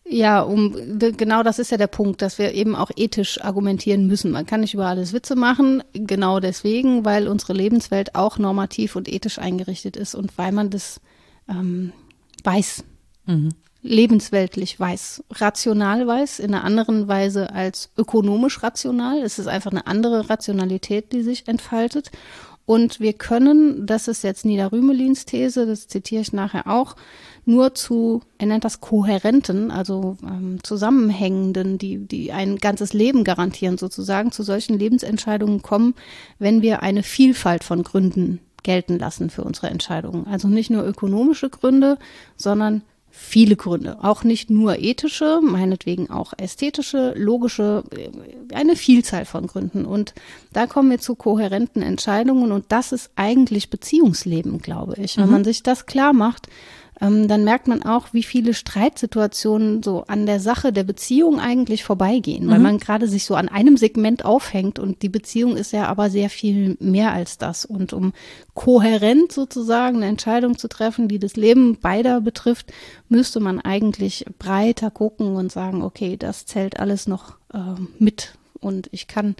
[0.07, 4.33] ja, um genau das ist ja der Punkt, dass wir eben auch ethisch argumentieren müssen.
[4.33, 9.09] Man kann nicht über alles Witze machen, genau deswegen, weil unsere Lebenswelt auch normativ und
[9.09, 11.00] ethisch eingerichtet ist und weil man das
[11.50, 11.92] ähm,
[12.44, 12.84] weiß,
[13.82, 19.18] lebensweltlich weiß, rational weiß, in einer anderen Weise als ökonomisch rational.
[19.18, 22.10] Es ist einfach eine andere Rationalität, die sich entfaltet.
[22.66, 26.94] Und wir können, das ist jetzt Nida Rümelins These, das zitiere ich nachher auch,
[27.44, 33.76] nur zu, er nennt das kohärenten, also ähm, zusammenhängenden, die, die ein ganzes Leben garantieren
[33.76, 35.94] sozusagen, zu solchen Lebensentscheidungen kommen,
[36.38, 40.27] wenn wir eine Vielfalt von Gründen gelten lassen für unsere Entscheidungen.
[40.27, 41.99] Also nicht nur ökonomische Gründe,
[42.37, 43.99] sondern viele Gründe.
[44.03, 49.85] Auch nicht nur ethische, meinetwegen auch ästhetische, logische, äh, eine Vielzahl von Gründen.
[49.85, 50.14] Und
[50.53, 55.16] da kommen wir zu kohärenten Entscheidungen und das ist eigentlich Beziehungsleben, glaube ich.
[55.16, 56.49] Wenn man sich das klar macht,
[57.00, 61.82] ähm, dann merkt man auch, wie viele Streitsituationen so an der Sache der Beziehung eigentlich
[61.82, 65.86] vorbeigehen, weil man gerade sich so an einem Segment aufhängt und die Beziehung ist ja
[65.86, 67.64] aber sehr viel mehr als das.
[67.64, 68.12] Und um
[68.54, 72.72] kohärent sozusagen eine Entscheidung zu treffen, die das Leben beider betrifft,
[73.08, 77.58] müsste man eigentlich breiter gucken und sagen, okay, das zählt alles noch äh,
[77.98, 79.36] mit und ich kann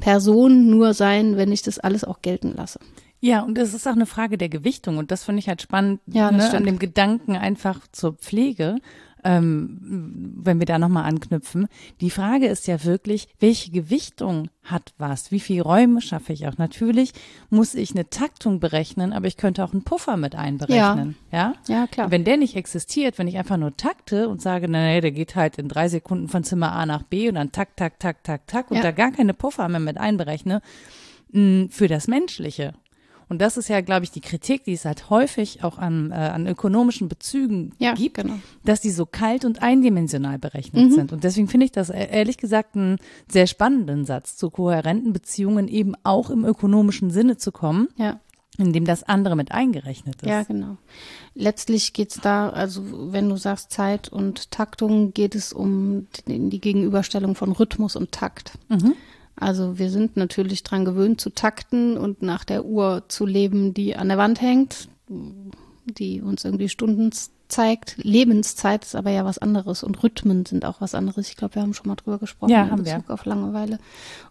[0.00, 2.80] Person nur sein, wenn ich das alles auch gelten lasse.
[3.20, 6.00] Ja, und es ist auch eine Frage der Gewichtung und das finde ich halt spannend
[6.06, 8.76] Ja, ne, an dem Gedanken einfach zur Pflege,
[9.22, 9.78] ähm,
[10.42, 11.68] wenn wir da nochmal anknüpfen.
[12.00, 15.30] Die Frage ist ja wirklich, welche Gewichtung hat was?
[15.30, 16.56] Wie viel Räume schaffe ich auch?
[16.56, 17.12] Natürlich
[17.50, 21.16] muss ich eine Taktung berechnen, aber ich könnte auch einen Puffer mit einberechnen.
[21.30, 22.10] Ja, Ja, klar.
[22.10, 25.58] Wenn der nicht existiert, wenn ich einfach nur takte und sage, naja, der geht halt
[25.58, 28.70] in drei Sekunden von Zimmer A nach B und dann tak, tak, tak, tak, tak
[28.70, 28.82] und Ja.
[28.84, 30.62] da gar keine Puffer mehr mit einberechne,
[31.32, 32.72] mh, für das Menschliche.
[33.30, 36.14] Und das ist ja, glaube ich, die Kritik, die es halt häufig auch an, äh,
[36.16, 38.34] an ökonomischen Bezügen Ja, gibt, genau.
[38.64, 40.92] dass die so kalt und eindimensional berechnet Mhm.
[40.92, 41.12] sind.
[41.12, 45.68] Und deswegen finde ich das e- ehrlich gesagt einen sehr spannenden Satz, zu kohärenten Beziehungen
[45.68, 48.20] eben auch im ökonomischen Sinne zu kommen, Ja.
[48.58, 50.28] in dem das andere mit eingerechnet ist.
[50.28, 50.76] Ja, genau.
[51.36, 56.60] Letztlich geht's da, also wenn du sagst Zeit und Taktung, geht es um die die
[56.60, 58.58] Gegenüberstellung von Rhythmus und Takt.
[58.68, 58.94] Mhm.
[59.40, 63.96] Also wir sind natürlich dran gewöhnt zu takten und nach der Uhr zu leben, die
[63.96, 64.88] an der Wand hängt,
[65.86, 67.10] die uns irgendwie Stunden
[67.48, 67.96] zeigt.
[67.96, 71.28] Lebenszeit ist aber ja was anderes und Rhythmen sind auch was anderes.
[71.28, 72.94] Ich glaube, wir haben schon mal drüber gesprochen Ja, in haben wir.
[72.94, 73.78] Bezug auf Langeweile.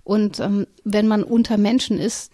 [0.04, 2.32] Und ähm, wenn man unter Menschen ist,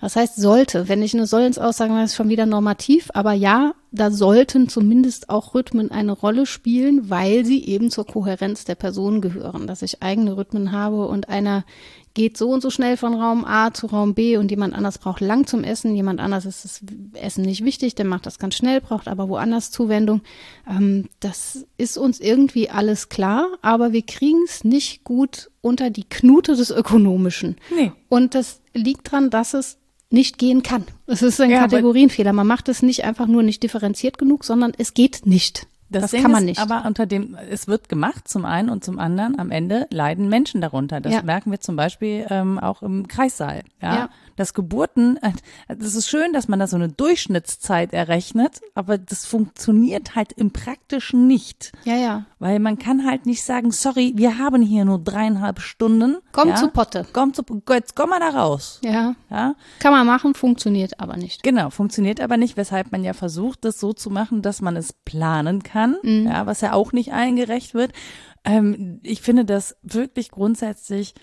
[0.00, 0.88] was heißt sollte?
[0.88, 5.54] Wenn ich eine Sollensaussage mache, ist schon wieder normativ, aber ja, da sollten zumindest auch
[5.54, 10.36] Rhythmen eine Rolle spielen, weil sie eben zur Kohärenz der Person gehören, dass ich eigene
[10.36, 11.64] Rhythmen habe und einer
[12.12, 15.20] geht so und so schnell von Raum A zu Raum B und jemand anders braucht
[15.20, 16.80] lang zum Essen, jemand anders ist das
[17.14, 20.22] Essen nicht wichtig, der macht das ganz schnell, braucht aber woanders Zuwendung.
[20.68, 26.08] Ähm, das ist uns irgendwie alles klar, aber wir kriegen es nicht gut unter die
[26.08, 27.56] Knute des Ökonomischen.
[27.74, 27.92] Nee.
[28.08, 29.78] Und das liegt dran, dass es
[30.14, 30.84] nicht gehen kann.
[31.06, 32.32] Es ist ein Ja, Kategorienfehler.
[32.32, 35.66] Man macht es nicht einfach nur nicht differenziert genug, sondern es geht nicht.
[35.90, 36.58] Das, Ding kann man nicht.
[36.60, 40.60] Aber unter dem, es wird gemacht zum einen und zum anderen, am Ende leiden Menschen
[40.60, 41.00] darunter.
[41.00, 41.22] Das Ja.
[41.22, 43.62] merken wir zum Beispiel ähm, auch im Kreissaal.
[43.82, 43.94] Ja?
[43.94, 44.08] Ja.
[44.36, 45.32] Dass Geburten, äh,
[45.76, 50.50] das ist schön, dass man da so eine Durchschnittszeit errechnet, aber das funktioniert halt im
[50.52, 51.72] Praktischen nicht.
[51.84, 52.24] ja, ja.
[52.38, 56.18] Weil man kann halt nicht sagen, sorry, wir haben hier nur dreieinhalb Stunden.
[56.32, 56.56] Komm ja?
[56.56, 57.06] zu Potte.
[57.12, 58.80] Komm zu, jetzt komm mal da raus.
[58.84, 59.14] Ja.
[59.30, 61.42] Ja, Kann man machen, funktioniert aber nicht.
[61.42, 64.92] Genau, funktioniert aber nicht, weshalb man ja versucht, das so zu machen, dass man es
[64.92, 66.26] planen kann, Mhm.
[66.26, 67.92] ja, was ja auch nicht allen gerecht wird.
[68.44, 71.14] Ähm, ich finde das wirklich grundsätzlich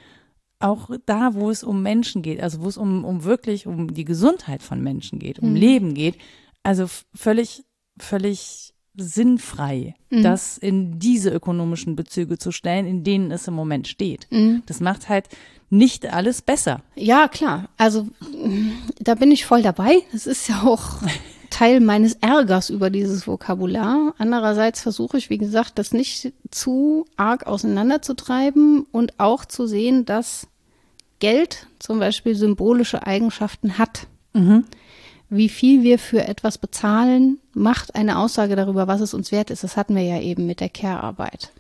[0.64, 4.06] auch da, wo es um Menschen geht, also wo es um, um wirklich um die
[4.06, 5.48] Gesundheit von Menschen geht, Mhm.
[5.50, 6.16] um Leben geht,
[6.64, 7.64] also völlig,
[8.00, 10.24] völlig sinnfrei, Mhm.
[10.24, 14.28] das in diese ökonomischen Bezüge zu stellen, in denen es im Moment steht.
[14.32, 14.64] Mhm.
[14.66, 15.28] Das macht halt
[15.70, 16.82] nicht alles besser.
[16.96, 17.70] Ja, klar.
[17.78, 20.00] Also mm, da bin ich voll dabei.
[20.12, 21.02] Das ist ja auch
[21.50, 24.14] Teil meines Ärgers über dieses Vokabular.
[24.18, 30.48] Andererseits versuche ich, wie gesagt, das nicht zu arg auseinanderzutreiben und auch zu sehen, dass
[31.22, 34.08] Geld zum Beispiel symbolische Eigenschaften hat.
[35.30, 39.64] Wie viel wir für etwas bezahlen, macht eine Aussage darüber, was es uns wert ist.
[39.64, 41.54] Das hatten wir ja eben mit der Care-Arbeit.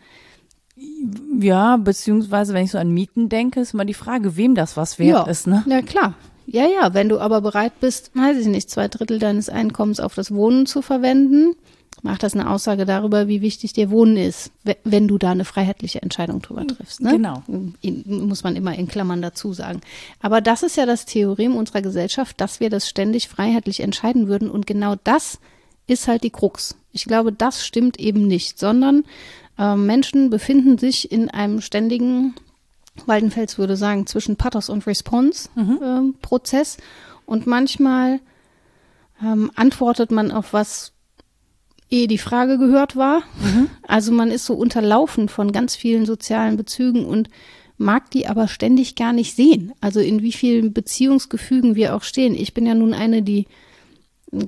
[1.39, 4.99] Ja, beziehungsweise wenn ich so an Mieten denke, ist immer die Frage, wem das was
[4.99, 5.63] wert ist, ne?
[5.67, 6.15] Ja, klar.
[6.47, 10.15] Ja, ja, wenn du aber bereit bist, weiß ich nicht, zwei Drittel deines Einkommens auf
[10.15, 11.55] das Wohnen zu verwenden,
[12.03, 15.45] macht das eine Aussage darüber, wie wichtig dir Wohnen ist, we- wenn du da eine
[15.45, 17.01] freiheitliche Entscheidung drüber triffst.
[17.01, 17.11] Ne?
[17.11, 17.43] Genau.
[17.81, 19.81] In, muss man immer in Klammern dazu sagen.
[20.19, 24.49] Aber das ist ja das Theorem unserer Gesellschaft, dass wir das ständig freiheitlich entscheiden würden.
[24.49, 25.39] Und genau das
[25.87, 26.75] ist halt die Krux.
[26.91, 29.03] Ich glaube, das stimmt eben nicht, sondern
[29.59, 32.33] äh, Menschen befinden sich in einem ständigen
[33.05, 36.77] Waldenfels würde sagen, zwischen Pathos und Response-Prozess.
[37.25, 38.19] und manchmal
[39.23, 40.91] ähm, antwortet man auf was,
[41.91, 43.21] ehe die Frage gehört war.
[43.85, 47.29] Also man ist so unterlaufen von ganz vielen sozialen Bezügen und
[47.77, 49.73] mag die aber ständig gar nicht sehen.
[49.81, 52.33] Also in wie vielen Beziehungsgefügen wir auch stehen.
[52.33, 53.47] Ich bin ja nun eine, die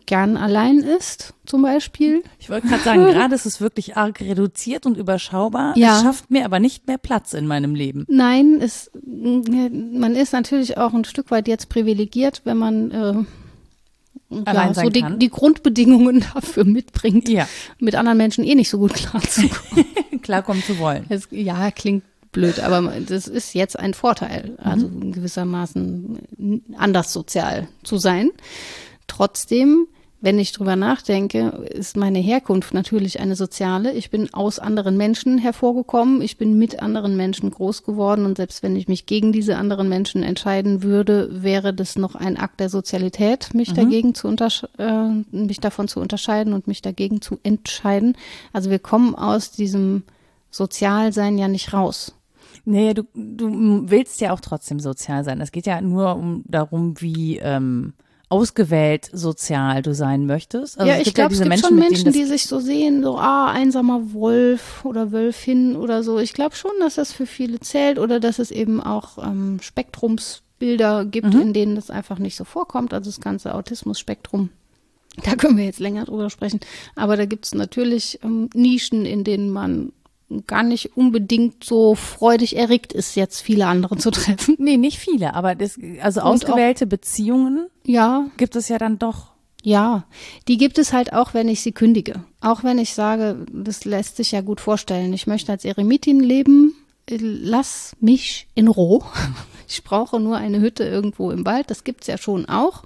[0.06, 2.24] gern allein ist, zum Beispiel.
[2.40, 5.78] Ich wollte gerade sagen, gerade ist es wirklich arg reduziert und überschaubar.
[5.78, 5.98] Ja.
[5.98, 8.06] Es schafft mir aber nicht mehr Platz in meinem Leben.
[8.08, 13.14] Nein, es, man ist natürlich auch ein Stück weit jetzt privilegiert, wenn man äh,
[14.46, 15.20] Allein ja, sein so die, kann.
[15.20, 17.48] die Grundbedingungen dafür mitbringt, Ja.
[17.80, 19.86] mit anderen Menschen eh nicht so gut klarzukommen.
[20.22, 21.06] Klarkommen zu wollen.
[21.10, 27.68] Es, ja, klingt blöd, aber das ist jetzt ein Vorteil, also in gewissermaßen anders sozial
[27.84, 28.32] zu sein.
[29.08, 29.88] Trotzdem,
[30.24, 33.92] wenn ich drüber nachdenke, ist meine Herkunft natürlich eine soziale.
[33.92, 38.64] Ich bin aus anderen Menschen hervorgekommen, ich bin mit anderen Menschen groß geworden und selbst
[38.64, 42.70] wenn ich mich gegen diese anderen Menschen entscheiden würde, wäre das noch ein Akt der
[42.70, 48.16] Sozialität, mich dagegen zu untersch äh, mich davon zu unterscheiden und mich dagegen zu entscheiden.
[48.54, 50.04] Also wir kommen aus diesem
[50.52, 52.16] Sozialsein ja nicht raus.
[52.64, 55.42] Nee, du, du willst ja auch trotzdem sozial sein.
[55.42, 57.92] Es geht ja nur um darum, wie ähm,
[58.34, 60.80] ausgewählt sozial du sein möchtest.
[60.80, 63.04] Also ja, ich glaube, ja es diese gibt Menschen, schon Menschen, die sich so sehen,
[63.04, 66.18] so, ah, einsamer Wolf oder Wölfin oder so.
[66.20, 71.06] Ich glaube schon, dass das für viele zählt oder dass es eben auch ähm, Spektrumsbilder
[71.06, 71.42] gibt, Mhm.
[71.42, 72.94] in denen das einfach nicht so vorkommt.
[72.94, 74.50] Also das ganze Autismus-Spektrum.
[75.24, 76.60] Da können wir jetzt länger drüber sprechen.
[76.96, 79.92] Aber da gibt es natürlich ähm, Nischen, in denen man
[80.48, 84.56] gar nicht unbedingt so freudig erregt ist, jetzt viele andere zu treffen.
[84.60, 89.32] Nee, nicht viele, aber das, also Und ausgewählte Beziehungen Ja, gibt es ja dann doch.
[89.64, 90.06] ja.
[90.48, 92.24] Die gibt es halt auch, wenn ich sie kündige.
[92.42, 95.14] Auch wenn ich sage, das lässt sich ja gut vorstellen.
[95.14, 96.74] Ich möchte als Eremitin leben.
[97.10, 99.02] Lass mich in Ruhe.
[99.66, 101.72] Ich brauche nur eine Hütte irgendwo im Wald.
[101.72, 102.84] Das gibt's ja schon auch.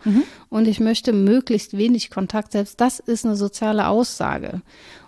[0.50, 2.54] Und ich möchte möglichst wenig Kontakt.
[2.54, 4.62] Selbst das ist eine soziale Aussage.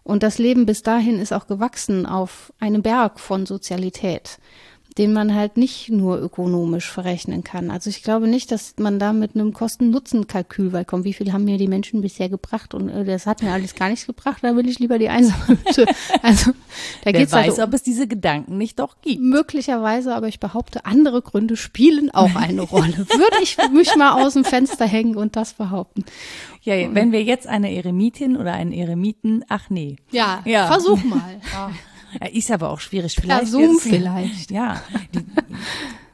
[0.10, 4.40] Und das Leben bis dahin ist auch gewachsen auf einem Berg von Sozialität,
[4.98, 7.72] den man halt nicht nur ökonomisch verrechnen kann.
[7.72, 11.06] Also ich glaube nicht, dass man da mit einem Kosten-Nutzen-Kalkül weit kommt.
[11.06, 12.74] Wie viel haben mir die Menschen bisher gebracht?
[12.74, 14.40] Und äh, das hat mir alles gar nichts gebracht.
[14.42, 15.86] Da will ich lieber die einsame Hütte.
[16.22, 16.56] Also da
[17.06, 19.22] Wer geht's weiß, halt ob es diese Gedanken nicht doch gibt.
[19.22, 22.98] Möglicherweise, aber ich behaupte, andere Gründe spielen auch eine Rolle.
[22.98, 26.04] Würde ich mich mal aus dem Fenster hängen und das behaupten.
[26.62, 29.96] Ja, wenn wir jetzt eine Eremitin oder einen Eremiten, ach nee.
[30.12, 30.68] Ja, Ja.
[30.68, 31.40] versuch mal.
[31.54, 31.72] Ja,
[32.34, 33.16] Ist aber auch schwierig.
[33.16, 34.52] Per Vielleicht Zoom jetzt- vielleicht.
[34.52, 34.82] Ja,
[35.14, 35.26] die,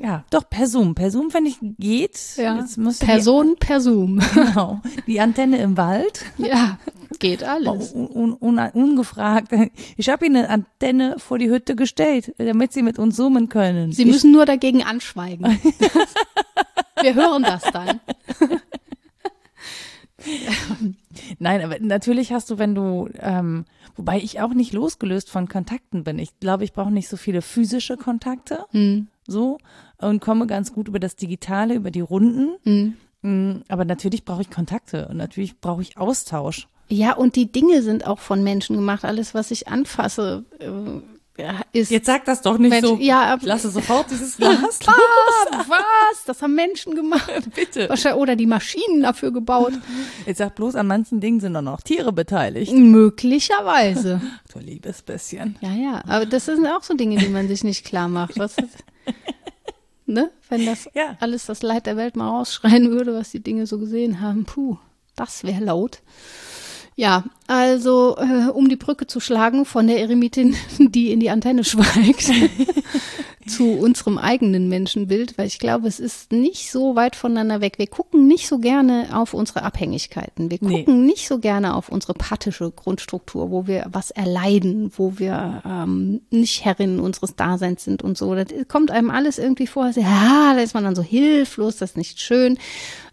[0.04, 0.94] ja, doch per Zoom.
[0.96, 2.20] Per Zoom finde ich geht.
[2.38, 2.66] Ja.
[3.00, 4.20] Person per Zoom.
[4.20, 6.26] Die, genau, die Antenne im Wald.
[6.38, 6.78] Ja,
[7.20, 7.94] geht alles.
[7.94, 9.52] Un, un, un, ungefragt.
[9.98, 13.92] Ich habe ihnen eine Antenne vor die Hütte gestellt, damit sie mit uns zoomen können.
[13.94, 15.60] Sie müssen nur dagegen anschweigen.
[17.02, 18.00] Wir hören das dann.
[21.40, 23.66] Nein, aber natürlich hast du, wenn du, ähm,
[23.96, 26.20] wobei ich auch nicht losgelöst von Kontakten bin.
[26.20, 29.08] Ich glaube, ich brauche nicht so viele physische Kontakte, Hm.
[29.28, 29.58] so
[29.98, 32.56] und komme ganz gut über das Digitale, über die Runden.
[32.64, 32.94] Hm.
[33.22, 36.68] Mm, Aber natürlich brauche ich Kontakte und natürlich brauche ich Austausch.
[36.90, 39.04] Ja, und die Dinge sind auch von Menschen gemacht.
[39.06, 40.68] Alles, was ich anfasse, äh,
[41.74, 41.92] ist.
[41.92, 42.98] Jetzt sag das doch nicht Mensch, so.
[43.00, 44.58] ja, ich lasse sofort dieses Glas.
[44.62, 45.68] was?
[45.68, 46.24] Was?
[46.26, 47.30] Das haben Menschen gemacht.
[47.56, 47.90] Bitte.
[47.90, 49.74] Wahrscheinlich, oder die Maschinen dafür gebaut.
[50.26, 52.72] Jetzt sag bloß, an manchen Dingen sind auch noch Tiere beteiligt.
[52.74, 54.22] Möglicherweise.
[54.54, 55.58] Du liebes bisschen.
[55.62, 56.04] Ja, ja.
[56.08, 58.38] Aber das sind auch so Dinge, die man sich nicht klar macht.
[58.40, 58.84] Was ist,
[60.06, 60.32] ne?
[60.50, 61.18] Wenn das Ja.
[61.20, 64.78] alles das Leid der Welt mal rausschreien würde, was die Dinge so gesehen haben, puh,
[65.16, 66.02] das wäre laut.
[66.98, 71.64] Ja, also äh, um die Brücke zu schlagen von der Eremitin, die in die Antenne
[71.66, 72.32] schweigt,
[73.48, 77.74] zu unserem eigenen Menschenbild, weil ich glaube, es ist nicht so weit voneinander weg.
[77.78, 80.50] Wir gucken nicht so gerne auf unsere Abhängigkeiten.
[80.50, 80.80] Wir Nee.
[80.80, 86.22] gucken nicht so gerne auf unsere pathische Grundstruktur, wo wir was erleiden, wo wir ähm,
[86.32, 88.34] nicht Herrinnen unseres Daseins sind und so.
[88.34, 89.92] Das kommt einem alles irgendwie vor.
[89.96, 92.58] Ja, da ist man dann so hilflos, das ist nicht schön.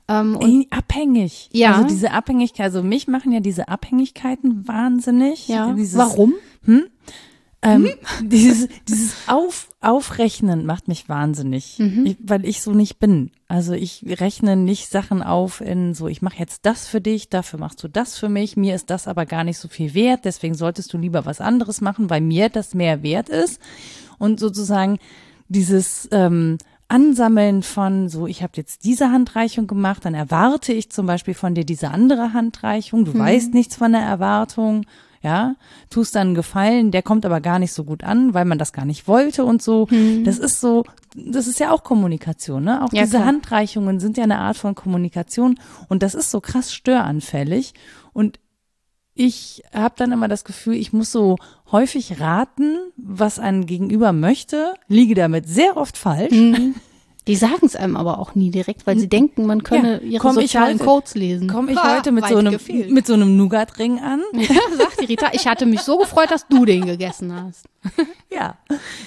[0.09, 1.49] Ähm, und abhängig.
[1.53, 1.75] Ja.
[1.75, 5.49] Also diese Abhängigkeit, also mich machen ja diese Abhängigkeiten wahnsinnig.
[5.49, 6.35] ja, Dieses, warum?
[7.65, 7.91] Ähm,
[8.23, 13.31] dieses dieses Auf, Aufrechnen macht mich wahnsinnig, ich, weil ich so nicht bin.
[13.47, 17.61] Also ich rechne nicht Sachen auf in so, ich mache jetzt das für dich, dafür
[17.61, 20.55] machst du das für mich, mir ist das aber gar nicht so viel wert, deswegen
[20.55, 23.61] solltest du lieber was anderes machen, weil mir das mehr wert ist.
[24.19, 24.99] Und sozusagen
[25.49, 26.59] dieses ähm,
[26.89, 31.55] Ansammeln von so, ich habe jetzt diese Handreichung gemacht, dann erwarte ich zum Beispiel von
[31.55, 34.85] dir diese andere Handreichung, du weißt nichts von der Erwartung,
[35.23, 35.55] ja,
[35.89, 38.73] tust dann einen Gefallen, der kommt aber gar nicht so gut an, weil man das
[38.73, 39.87] gar nicht wollte und so.
[40.25, 42.83] Das ist so, das ist ja auch Kommunikation, ne?
[42.85, 43.27] Auch Ja, diese klar.
[43.27, 45.59] Handreichungen sind ja eine Art von Kommunikation
[45.89, 47.73] und das ist so krass störanfällig
[48.13, 48.41] und
[49.15, 51.37] ich habe dann immer das Gefühl, ich muss so
[51.71, 56.35] häufig raten, was ein Gegenüber möchte, liege damit sehr oft falsch.
[57.29, 60.21] Die sagen es einem aber auch nie direkt, weil sie denken, man könne Ja, ihre
[60.21, 61.49] komm ich sozialen heute- Codes lesen.
[61.49, 62.91] Komme ich heute mit so einem gefehlt.
[62.91, 64.23] mit so einem Nougat-Ring an?
[64.33, 67.67] Ja, sagt die Rita, ich hatte mich so gefreut, dass du den gegessen hast.
[68.29, 68.57] Ja,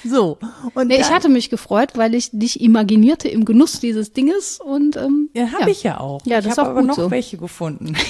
[0.05, 0.37] so.
[0.75, 4.95] Und Nee, ich hatte mich gefreut, weil ich dich imaginierte im Genuss dieses Dinges und
[4.97, 6.21] ähm, Ja, habe ich ja auch.
[6.25, 7.11] Ja, das ich habe auch aber noch so.
[7.11, 7.95] welche gefunden.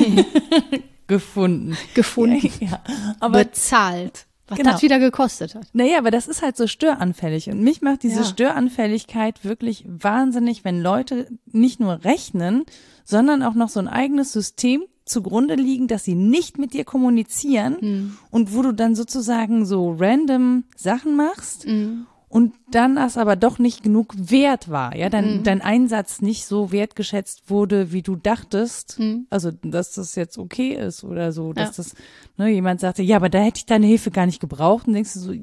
[1.08, 1.78] gefunden.
[1.94, 2.80] gefunden, Ja,
[3.20, 4.72] aber bezahlt, was Genau.
[4.72, 5.68] das wieder gekostet hat.
[5.74, 7.50] naja, aber das ist halt so störanfällig.
[7.50, 8.26] Und mich macht diese Ja.
[8.26, 12.64] Störanfälligkeit wirklich wahnsinnig, wenn Leute nicht nur rechnen,
[13.04, 17.78] sondern auch noch so ein eigenes System zugrunde liegen, dass sie nicht mit dir kommunizieren
[17.80, 18.18] Hm.
[18.32, 22.08] und wo du dann sozusagen so random Sachen machst Hm.
[22.36, 26.72] Und dann das aber doch nicht genug wert war, ja, dein, dein Einsatz nicht so
[26.74, 29.26] wertgeschätzt wurde, wie du dachtest, Hm.
[29.30, 31.94] also dass das jetzt okay ist oder so, dass das,
[32.38, 35.14] ne, jemand sagte, ja, aber da hätte ich deine Hilfe gar nicht gebraucht und denkst
[35.14, 35.34] du so,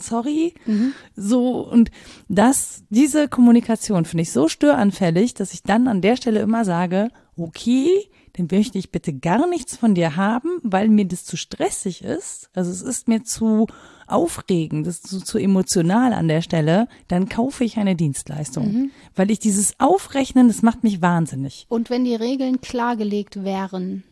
[0.00, 0.92] sorry, Mhm.
[1.16, 1.90] so und
[2.28, 7.08] das, diese Kommunikation finde ich so störanfällig, dass ich dann an der Stelle immer sage,
[7.36, 7.88] okay,
[8.34, 12.48] dann möchte ich bitte gar nichts von dir haben, weil mir das zu stressig ist.
[12.54, 13.66] Also es ist mir zu
[14.12, 16.86] aufregend, das ist zu, zu emotional an der Stelle.
[17.08, 18.90] Dann kaufe ich eine Dienstleistung, Mhm.
[19.16, 21.66] weil ich dieses Aufrechnen, das macht mich wahnsinnig.
[21.68, 24.04] Und wenn die Regeln klargelegt wären,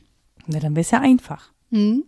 [0.46, 1.52] Na, dann wäre es ja einfach.
[1.70, 2.04] hm,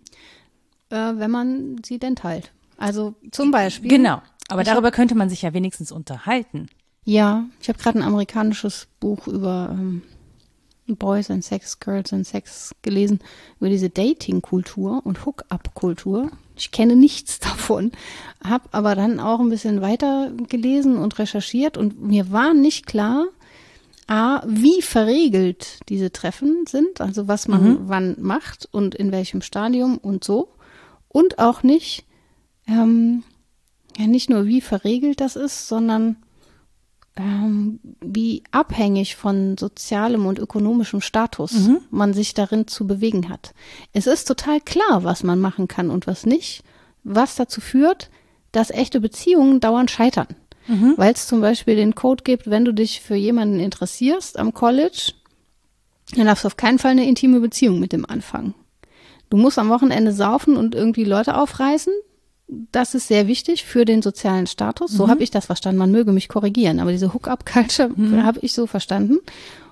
[0.91, 2.53] äh, wenn man sie denn teilt.
[2.77, 3.89] Also zum Beispiel.
[3.89, 4.21] Genau.
[4.49, 6.67] Aber darüber könnte man sich ja wenigstens unterhalten.
[7.05, 10.03] Ja, ich habe gerade ein amerikanisches Buch über ähm,
[10.87, 13.21] Boys and Sex, Girls and Sex gelesen,
[13.61, 16.31] über diese Dating-Kultur und Hook-up-Kultur.
[16.57, 17.93] Ich kenne nichts davon,
[18.43, 23.27] habe aber dann auch ein bisschen weiter gelesen und recherchiert und mir war nicht klar,
[24.09, 29.97] A, wie verregelt diese Treffen sind, also was man wann macht und in welchem Stadium
[29.97, 30.49] und so.
[31.09, 32.05] Und auch nicht,
[32.67, 33.23] ähm,
[33.97, 36.17] ja, nicht nur wie verregelt das ist, sondern
[37.17, 41.53] ähm, wie abhängig von sozialem und ökonomischem Status
[41.91, 43.53] man sich darin zu bewegen hat.
[43.93, 46.65] Es ist total klar, was man machen kann und was nicht,
[47.05, 48.11] was dazu führt,
[48.53, 50.29] dass echte Beziehungen dauernd scheitern.
[50.97, 55.13] Weil es zum Beispiel den Code gibt, wenn du dich für jemanden interessierst am College,
[56.15, 58.55] dann darfst du auf keinen Fall eine intime Beziehung mit dem anfangen.
[59.29, 61.93] Du musst am Wochenende saufen und irgendwie Leute aufreißen.
[62.71, 64.93] Das ist sehr wichtig für den sozialen Status.
[64.93, 65.79] So habe ich das verstanden.
[65.79, 67.91] Man möge mich korrigieren, aber diese Hook-up-Culture
[68.23, 69.19] habe ich so verstanden.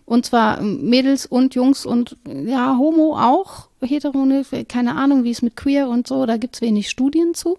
[0.06, 5.42] Und zwar Mädels und Jungs und ja, Homo auch, hetero, ne, keine Ahnung, wie es
[5.42, 7.58] mit Queer und so, da gibt's wenig Studien zu.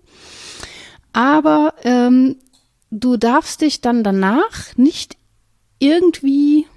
[1.13, 2.37] Aber ähm,
[2.89, 5.15] du darfst dich dann danach nicht
[5.79, 6.67] irgendwie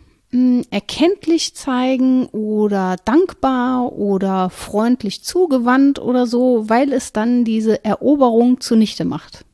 [0.70, 9.04] erkenntlich zeigen oder dankbar oder freundlich zugewandt oder so, weil es dann diese Eroberung zunichte
[9.04, 9.44] macht.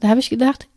[0.00, 0.68] Da habe ich gedacht,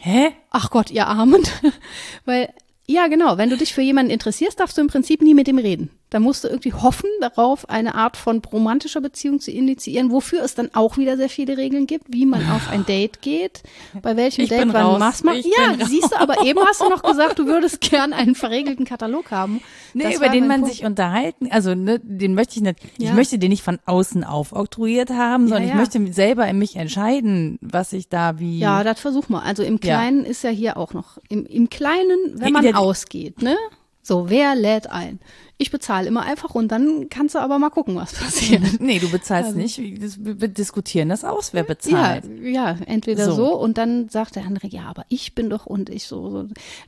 [0.00, 0.32] Hä?
[0.50, 1.42] ach Gott, ihr Armen.
[2.24, 2.52] weil,
[2.86, 5.58] ja genau, wenn du dich für jemanden interessierst, darfst du im Prinzip nie mit dem
[5.58, 5.90] reden.
[6.10, 10.56] Da musst du irgendwie hoffen darauf, eine Art von romantischer Beziehung zu initiieren, wofür es
[10.56, 13.62] dann auch wieder sehr viele Regeln gibt, wie man auf ein Date geht,
[14.02, 15.00] bei welchem Ich Date wann raus.
[15.00, 15.36] was macht.
[15.36, 18.84] Ich Ja, siehst du, aber eben hast du noch gesagt, du würdest gern einen verregelten
[18.84, 19.60] Katalog haben.
[19.94, 20.74] Nee, Das über den man Punkt.
[20.74, 23.14] sich unterhalten, also ne, den möchte ich nicht, ich Ja.
[23.14, 25.68] möchte den nicht von außen aufoktroyiert haben, sondern ja.
[25.70, 28.58] ich möchte selber in mich entscheiden, was ich da wie.
[28.58, 29.42] Ja, das versuch mal.
[29.42, 29.78] Also im Ja.
[29.78, 33.56] Kleinen ist ja hier auch noch, im, im Kleinen, wenn man Ja, ausgeht, ne?
[34.02, 35.20] So, wer lädt ein?
[35.62, 38.80] Ich bezahle immer einfach und dann kannst du aber mal gucken, was passiert.
[38.80, 39.78] Nee, du bezahlst nicht.
[40.02, 42.24] Das- Wir diskutieren das aus, wer bezahlt.
[42.42, 43.32] Ja, ja, entweder So.
[43.36, 43.56] so.
[43.58, 46.30] und dann sagt der andere, ja, aber ich bin doch und ich so.
[46.30, 46.46] so.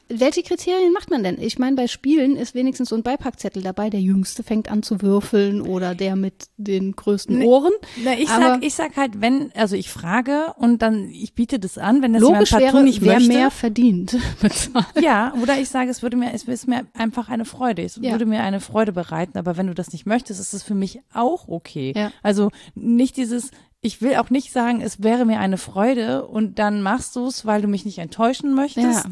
[0.09, 1.37] Welche Kriterien macht man denn?
[1.39, 5.03] Ich meine, bei Spielen ist wenigstens so ein Beipackzettel dabei, der Jüngste fängt an zu
[5.03, 7.73] würfeln oder der mit den größten Ohren.
[8.03, 11.59] Na, ich Aber- sag, ich sag halt, wenn, also ich frage und dann, ich biete
[11.59, 13.29] das an, wenn das jemand Logisch partout wäre, nicht wer möchte.
[13.35, 14.87] mehr verdient, bezahlt.
[15.03, 17.83] Ja, oder ich sage, es würde mir, es ist mir einfach eine Freude.
[17.83, 18.13] Es Ja.
[18.13, 21.01] würde mir eine Freude bereiten, aber wenn du das nicht möchtest, ist es für mich
[21.13, 21.93] auch okay.
[21.95, 22.11] Ja.
[22.23, 23.51] Also nicht dieses,
[23.81, 27.45] ich will auch nicht sagen, es wäre mir eine Freude und dann machst du es,
[27.45, 29.05] weil du mich nicht enttäuschen möchtest.
[29.05, 29.11] Ja.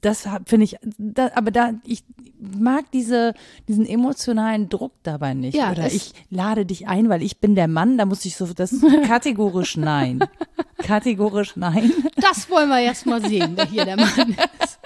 [0.00, 2.02] Das finde ich, da, aber da, ich
[2.38, 3.34] mag diese,
[3.68, 5.54] diesen emotionalen Druck dabei nicht.
[5.54, 8.46] Ja, Oder ich lade dich ein, weil ich bin der Mann, da muss ich so,
[8.46, 8.74] das
[9.06, 10.24] kategorisch nein.
[10.78, 11.92] kategorisch nein.
[12.16, 14.78] Das wollen wir erst mal sehen, wer hier der Mann ist.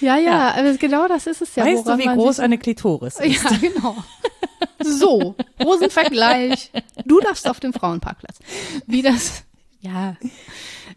[0.00, 0.54] Ja, ja, Ja.
[0.54, 1.64] aber genau das ist es ja.
[1.64, 3.42] weißt du, wie groß eine Klitoris ist?
[3.44, 3.96] Ja, genau.
[4.82, 6.70] So, Rosenvergleich.
[7.04, 8.38] Du darfst auf dem Frauenparkplatz.
[8.86, 9.44] Wie das,
[9.80, 10.16] ja.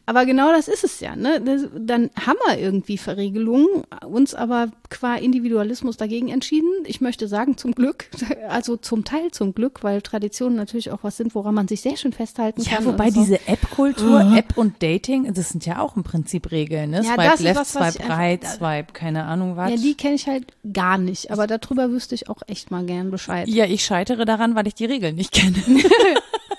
[0.07, 1.39] Aber genau das ist es ja, ne?
[1.39, 3.67] Das, dann haben wir irgendwie Verregelungen,
[4.05, 6.69] uns aber qua Individualismus dagegen entschieden.
[6.85, 8.05] Ich möchte sagen, zum Glück,
[8.49, 11.95] also zum Teil zum Glück, weil Traditionen natürlich auch was sind, woran man sich sehr
[11.95, 12.85] schön festhalten Ja, kann.
[12.85, 13.21] wobei und so.
[13.21, 16.97] diese App-Kultur, App und Dating, das sind ja auch im Prinzip Regeln, ne?
[17.03, 19.69] Ja, Swipe das ist left, was, was swipe right, swipe, keine Ahnung was.
[19.69, 23.11] Ja, die kenne ich halt gar nicht, aber darüber wüsste ich auch echt mal gern
[23.11, 23.47] Bescheid.
[23.47, 25.55] Ja, ich scheitere daran, weil ich die Regeln nicht kenne.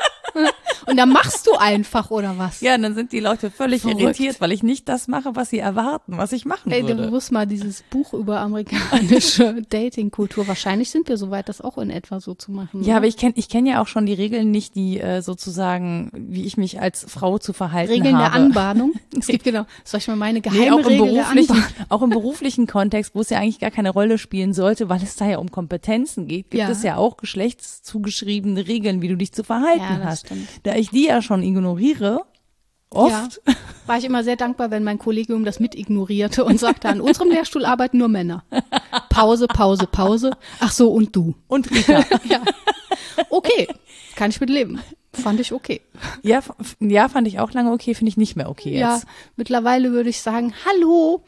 [0.90, 2.60] Und dann machst du einfach, oder was?
[2.60, 4.00] Ja, und dann sind die Leute völlig Verrückt.
[4.00, 7.10] irritiert, weil ich nicht das mache, was sie erwarten, was ich machen Ey, du würde.
[7.10, 10.48] musst mal dieses Buch über amerikanische Datingkultur.
[10.48, 12.82] Wahrscheinlich sind wir soweit, das auch in etwa so zu machen.
[12.82, 12.96] Ja, ne?
[12.98, 16.44] aber ich kenne ich kenn ja auch schon die Regeln nicht, die äh, sozusagen, wie
[16.44, 18.30] ich mich als Frau zu verhalten Regeln habe.
[18.30, 18.92] der Anbahnung.
[19.18, 19.66] Es gibt genau.
[19.84, 23.14] Soll ich mal meine geheime Nee, auch im, Regel der beruflichen, auch im beruflichen Kontext,
[23.14, 26.26] wo es ja eigentlich gar keine Rolle spielen sollte, weil es da ja um Kompetenzen
[26.26, 26.70] geht, gibt Ja.
[26.70, 30.26] es ja auch geschlechtszugeschriebene Regeln, wie du dich zu verhalten Ja, hast.
[30.26, 30.48] stimmt.
[30.62, 32.22] Da ich die ja schon ignoriere,
[32.90, 33.54] oft, Ja.
[33.86, 37.28] War ich immer sehr dankbar, wenn mein Kollegium das mit ignorierte und sagte, an unserem
[37.32, 38.44] Lehrstuhl arbeiten nur Männer.
[39.08, 40.30] Pause, Pause, Pause.
[40.60, 41.34] Ach so, und du.
[41.48, 42.40] und Rita, Ja.
[43.30, 43.68] Okay,
[44.16, 44.80] kann ich mit leben.
[45.12, 45.80] Fand ich okay.
[46.22, 46.40] ja,
[46.78, 49.06] ja, fand ich auch lange okay, finde ich nicht mehr okay Ja, jetzt.
[49.34, 51.24] mittlerweile würde ich sagen, hallo,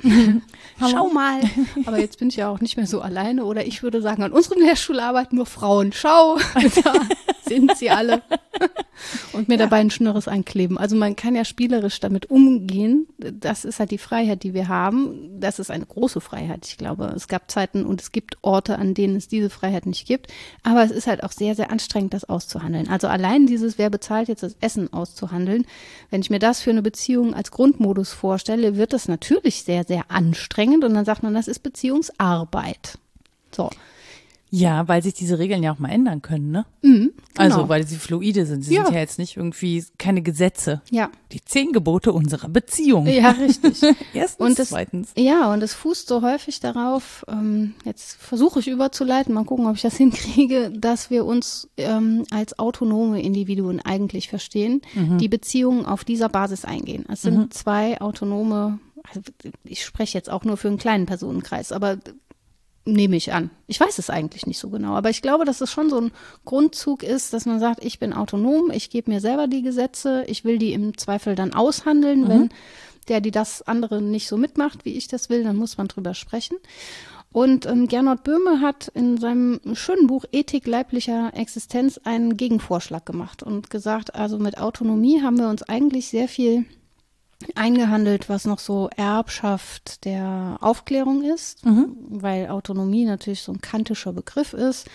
[0.78, 1.40] schau mal.
[1.84, 3.44] Aber jetzt bin ich ja auch nicht mehr so alleine.
[3.44, 5.92] Oder ich würde sagen, an unserem Lehrstuhl arbeiten nur Frauen.
[5.92, 6.38] Schau,
[7.52, 8.22] sind sie alle.
[9.32, 10.78] und mir dabei ein Schnürres einkleben.
[10.78, 13.06] Also man kann ja spielerisch damit umgehen.
[13.18, 15.40] Das ist halt die Freiheit, die wir haben.
[15.40, 16.66] Das ist eine große Freiheit.
[16.66, 20.06] Ich glaube, es gab Zeiten und es gibt Orte, an denen es diese Freiheit nicht
[20.06, 20.32] gibt.
[20.62, 22.88] Aber es ist halt auch sehr, sehr anstrengend, das auszuhandeln.
[22.88, 25.66] Also allein dieses, wer bezahlt jetzt das Essen auszuhandeln.
[26.10, 30.10] Wenn ich mir das für eine Beziehung als Grundmodus vorstelle, wird das natürlich sehr, sehr
[30.10, 30.84] anstrengend.
[30.84, 32.98] Und dann sagt man, das ist Beziehungsarbeit.
[33.50, 33.70] So.
[34.54, 36.66] Ja, weil sich diese Regeln ja auch mal ändern können, ne?
[36.82, 37.54] Mhm, genau.
[37.56, 38.62] Also, weil sie fluide sind.
[38.62, 38.84] Sie Ja.
[38.84, 40.82] sind ja jetzt nicht irgendwie keine Gesetze.
[40.90, 41.10] Ja.
[41.32, 43.06] Die zehn Gebote unserer Beziehung.
[43.06, 43.80] Ja, richtig.
[44.12, 45.12] Erstens, Und das- zweitens.
[45.16, 49.76] Ja, und es fußt so häufig darauf, ähm, jetzt versuche ich überzuleiten, mal gucken, ob
[49.76, 56.04] ich das hinkriege, dass wir uns ähm, als autonome Individuen eigentlich verstehen, die Beziehungen auf
[56.04, 57.06] dieser Basis eingehen.
[57.10, 58.78] Es sind zwei autonome,
[59.08, 59.20] also
[59.64, 61.96] ich spreche jetzt auch nur für einen kleinen Personenkreis, aber
[62.84, 63.50] nehme ich an.
[63.66, 66.12] Ich weiß es eigentlich nicht so genau, aber ich glaube, dass es schon so ein
[66.44, 70.44] Grundzug ist, dass man sagt, ich bin autonom, ich gebe mir selber die Gesetze, ich
[70.44, 72.48] will die im Zweifel dann aushandeln, wenn
[73.08, 76.14] der, die das andere nicht so mitmacht, wie ich das will, dann muss man drüber
[76.14, 76.56] sprechen.
[77.32, 83.42] Und ähm, Gernot Böhme hat in seinem schönen Buch Ethik leiblicher Existenz einen Gegenvorschlag gemacht
[83.42, 86.66] und gesagt, also mit Autonomie haben wir uns eigentlich sehr viel
[87.54, 91.64] eingehandelt, was noch so Erbschaft der Aufklärung ist,
[92.08, 94.88] weil Autonomie natürlich so ein kantischer Begriff ist.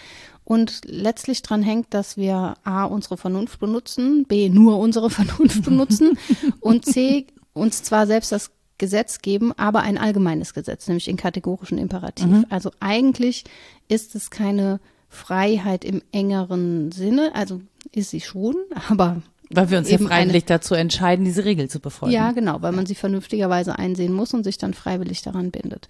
[0.44, 6.18] Und letztlich dran hängt, dass wir A, unsere Vernunft benutzen, B, nur unsere Vernunft benutzen
[6.62, 11.78] und C, uns zwar selbst das Gesetz geben, aber ein allgemeines Gesetz, nämlich den kategorischen
[11.78, 12.46] Imperativ.
[12.50, 13.44] Also eigentlich
[13.88, 14.80] ist es keine
[15.10, 18.56] Freiheit im engeren Sinne, also ist sie schon,
[18.90, 22.14] aber Weil wir uns ja freiwillig dazu entscheiden, diese Regel zu befolgen.
[22.14, 25.88] ja, genau, weil man sie vernünftigerweise einsehen muss und sich dann freiwillig daran bindet.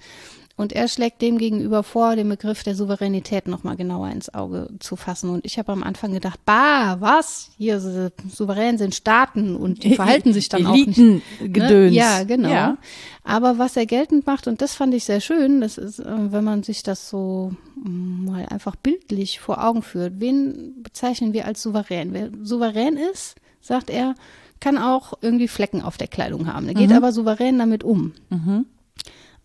[0.58, 4.96] Und er schlägt dem gegenüber vor, den Begriff der Souveränität nochmal genauer ins Auge zu
[4.96, 5.30] fassen.
[5.30, 7.52] Und ich habe am Anfang gedacht, bah, was?
[7.60, 10.98] Hier so, souverän sind Staaten und die verhalten sich dann auch nicht.
[10.98, 11.92] Elitengedöns.
[11.92, 11.96] Ne?
[11.96, 12.50] Ja, genau.
[12.50, 12.78] Ja.
[13.24, 16.44] Aber was er geltend macht, und das fand ich sehr schön, das ist, äh, wenn
[16.44, 20.14] man sich das so mm, mal einfach bildlich vor Augen führt.
[20.20, 22.14] Wen bezeichnen wir als souverän?
[22.14, 23.36] Wer souverän ist,
[23.68, 24.16] sagt er,
[24.60, 26.68] kann auch irgendwie Flecken auf der Kleidung haben.
[26.68, 28.14] Er geht aber souverän damit um.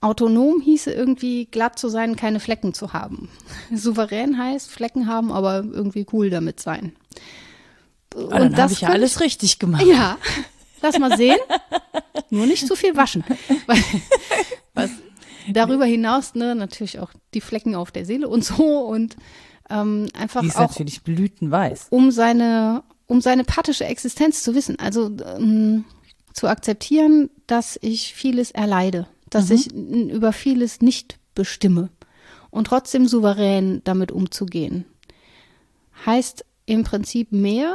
[0.01, 3.29] Autonom hieße irgendwie glatt zu sein, keine Flecken zu haben.
[3.75, 6.93] Souverän heißt Flecken haben, aber irgendwie cool damit sein.
[8.15, 9.85] Ah, dann habe ich ja alles richtig gemacht.
[9.87, 10.19] ja,
[10.83, 11.39] lass mal sehen.
[12.31, 13.23] Nur nicht zu viel waschen.
[13.67, 13.79] Weil,
[14.75, 14.91] was,
[15.49, 19.17] darüber hinaus, ne, natürlich auch die Flecken auf der Seele und so und
[19.71, 21.87] ähm, einfach Die ist auch natürlich blütenweiß.
[21.91, 22.83] um seine,
[23.13, 25.85] um seine pathische Existenz zu wissen, also ähm,
[26.33, 31.91] zu akzeptieren, dass ich vieles erleide, dass ich n- über vieles nicht bestimme
[32.51, 34.85] und trotzdem souverän damit umzugehen.
[36.07, 37.75] Heißt im Prinzip mehr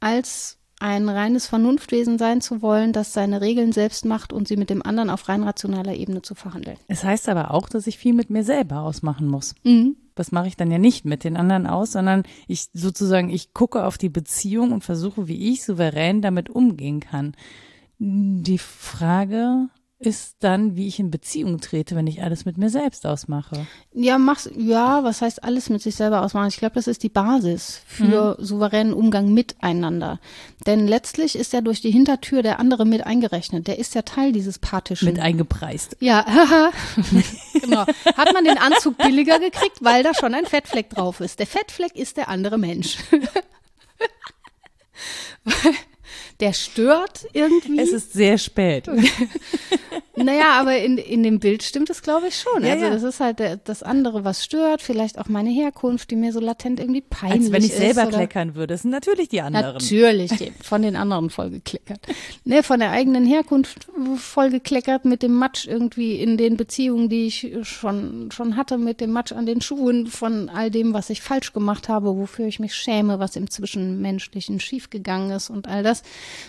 [0.00, 4.70] als ein reines Vernunftwesen sein zu wollen, das seine Regeln selbst macht und sie mit
[4.70, 6.76] dem anderen auf rein rationaler Ebene zu verhandeln.
[6.88, 9.54] Es heißt aber auch, dass ich viel mit mir selber ausmachen muss.
[9.62, 9.96] Mhm.
[10.14, 13.84] Das mache ich dann ja nicht mit den anderen aus, sondern ich sozusagen, ich gucke
[13.84, 17.34] auf die Beziehung und versuche, wie ich souverän damit umgehen kann.
[17.98, 19.68] Die Frage
[19.98, 23.66] ist dann, wie ich in Beziehung trete, wenn ich alles mit mir selbst ausmache.
[23.92, 26.48] Ja, mach's, ja, was heißt alles mit sich selber ausmachen?
[26.48, 30.20] Ich glaube, das ist die Basis für souveränen Umgang miteinander.
[30.66, 33.66] Denn letztlich ist ja durch die Hintertür der andere mit eingerechnet.
[33.66, 35.08] Der ist ja Teil dieses pathischen.
[35.08, 35.96] Mit eingepreist.
[36.00, 36.70] ja, haha.
[37.60, 37.86] genau.
[38.16, 41.38] Hat man den Anzug billiger gekriegt, weil da schon ein Fettfleck drauf ist.
[41.38, 42.98] Der Fettfleck ist der andere Mensch.
[46.40, 47.78] der stört irgendwie.
[47.78, 48.88] Es ist sehr spät.
[50.16, 52.64] Naja, aber in, in dem Bild stimmt es, glaube ich, schon.
[52.64, 52.90] Ja, also ja.
[52.90, 56.40] das ist halt der, das andere, was stört, vielleicht auch meine Herkunft, die mir so
[56.40, 57.78] latent irgendwie peinlich Als wenn ich ist.
[57.78, 58.74] selber oder- kleckern würde.
[58.74, 59.74] Das sind natürlich die anderen.
[59.74, 62.00] Natürlich, von den anderen vollgekleckert.
[62.44, 67.52] Ne, von der eigenen Herkunft vollgekleckert mit dem Matsch irgendwie in den Beziehungen, die ich
[67.62, 71.52] schon, schon hatte, mit dem Matsch an den Schuhen, von all dem, was ich falsch
[71.52, 76.00] gemacht habe, wofür ich mich schäme, was im Zwischenmenschlichen schiefgegangen ist und all das.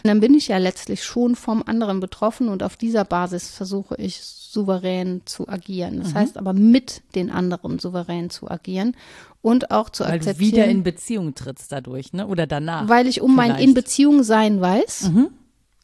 [0.04, 3.96] Und dann bin ich ja letztlich schon vom anderen betroffen und auf dieser Basis versuche
[3.98, 5.96] ich souverän zu agieren.
[5.96, 6.04] Mhm.
[6.04, 8.96] Das heißt aber mit den anderen souverän zu agieren
[9.42, 10.52] und auch zu Weil du akzeptieren.
[10.52, 12.28] wieder in Beziehung trittst dadurch, ne?
[12.28, 12.88] Oder danach.
[12.88, 13.62] Weil ich um mein vielleicht.
[13.62, 13.68] Mhm.
[13.70, 15.12] in Beziehung sein weiß.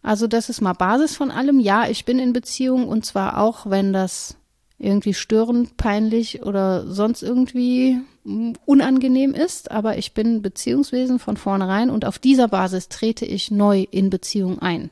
[0.04, 1.60] Also das ist mal Basis von allem.
[1.60, 4.36] Ja, ich bin in Beziehung und zwar auch, wenn das
[4.80, 9.70] irgendwie störend, peinlich oder sonst irgendwie mm, unangenehm ist.
[9.70, 14.60] Aber ich bin Beziehungswesen von vornherein und auf dieser Basis trete ich neu in Beziehung
[14.60, 14.90] ein.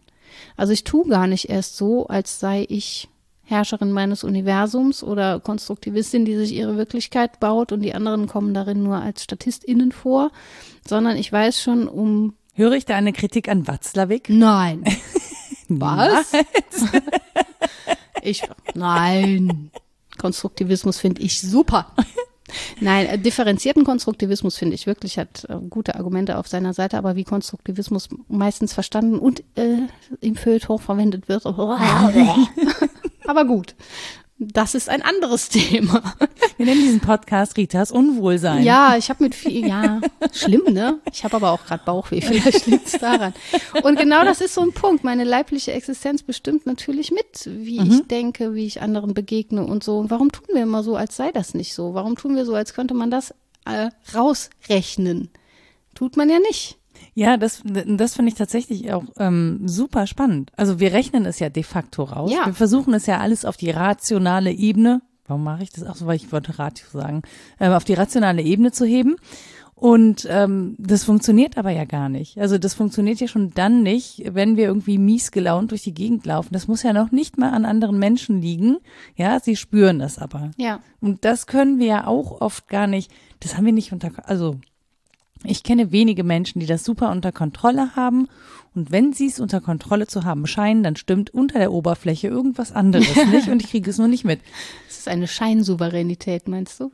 [0.58, 3.10] Also ich tue gar nicht erst so, als sei ich
[3.50, 8.84] Herrscherin meines Universums oder Konstruktivistin, die sich ihre Wirklichkeit baut und die anderen kommen darin
[8.84, 10.32] nur als StatistInnen vor,
[10.88, 12.36] sondern ich weiß schon um.
[12.54, 14.30] Höre ich da eine Kritik an Watzlawick?
[14.30, 14.84] Nein.
[15.68, 16.32] Was?
[18.22, 18.44] ich,
[18.76, 19.72] nein.
[20.18, 21.94] Konstruktivismus finde ich super.
[22.80, 27.16] Nein, äh, differenzierten Konstruktivismus finde ich wirklich, hat äh, gute Argumente auf seiner Seite, aber
[27.16, 29.78] wie Konstruktivismus meistens verstanden und äh,
[30.22, 31.46] im Feuilleton verwendet wird.
[33.28, 33.76] aber gut.
[34.42, 36.02] Das ist ein anderes Thema.
[36.56, 38.64] Wir nennen diesen Podcast Ritas Unwohlsein.
[38.64, 40.00] Ja, ich habe mit viel, ja,
[40.32, 41.00] schlimm, ne?
[41.12, 43.34] Ich habe aber auch gerade Bauchweh, vielleicht liegt es daran.
[43.84, 45.04] Und genau das ist so ein Punkt.
[45.04, 47.92] Meine leibliche Existenz bestimmt natürlich mit, wie mhm.
[47.92, 49.98] ich denke, wie ich anderen begegne und so.
[50.00, 51.94] Und warum tun wir immer so, als sei das nicht so?
[51.94, 53.34] Warum tun wir so, als könnte man das
[53.66, 55.30] äh, rausrechnen?
[55.96, 56.79] Tut man ja nicht.
[57.20, 60.54] Ja, das, das finde ich tatsächlich auch ähm, super spannend.
[60.56, 62.32] Also wir rechnen es ja de facto raus.
[62.32, 62.46] Ja.
[62.46, 66.08] Wir versuchen es ja alles auf die rationale Ebene, warum mache ich das auch so,
[66.08, 67.24] weil ich wollte Ratio sagen,
[67.60, 69.18] äh, auf die rationale Ebene zu heben.
[69.76, 72.38] Und ähm, das funktioniert aber ja gar nicht.
[72.38, 76.26] Also das funktioniert ja schon dann nicht, wenn wir irgendwie mies gelaunt durch die Gegend
[76.26, 76.50] laufen.
[76.54, 78.78] Das muss ja noch nicht mal an anderen Menschen liegen.
[79.16, 80.52] Ja, sie spüren das aber.
[80.58, 80.80] Ja.
[81.02, 83.12] Und das können wir ja auch oft gar nicht.
[83.42, 84.58] Das haben wir nicht unter, also
[85.44, 88.28] ich kenne wenige Menschen, die das super unter Kontrolle haben.
[88.76, 92.72] Und wenn sie es unter Kontrolle zu haben scheinen, dann stimmt unter der Oberfläche irgendwas
[92.72, 94.42] anderes nicht und ich kriege es nur nicht mit.
[94.88, 96.92] Das ist eine Scheinsouveränität, meinst du?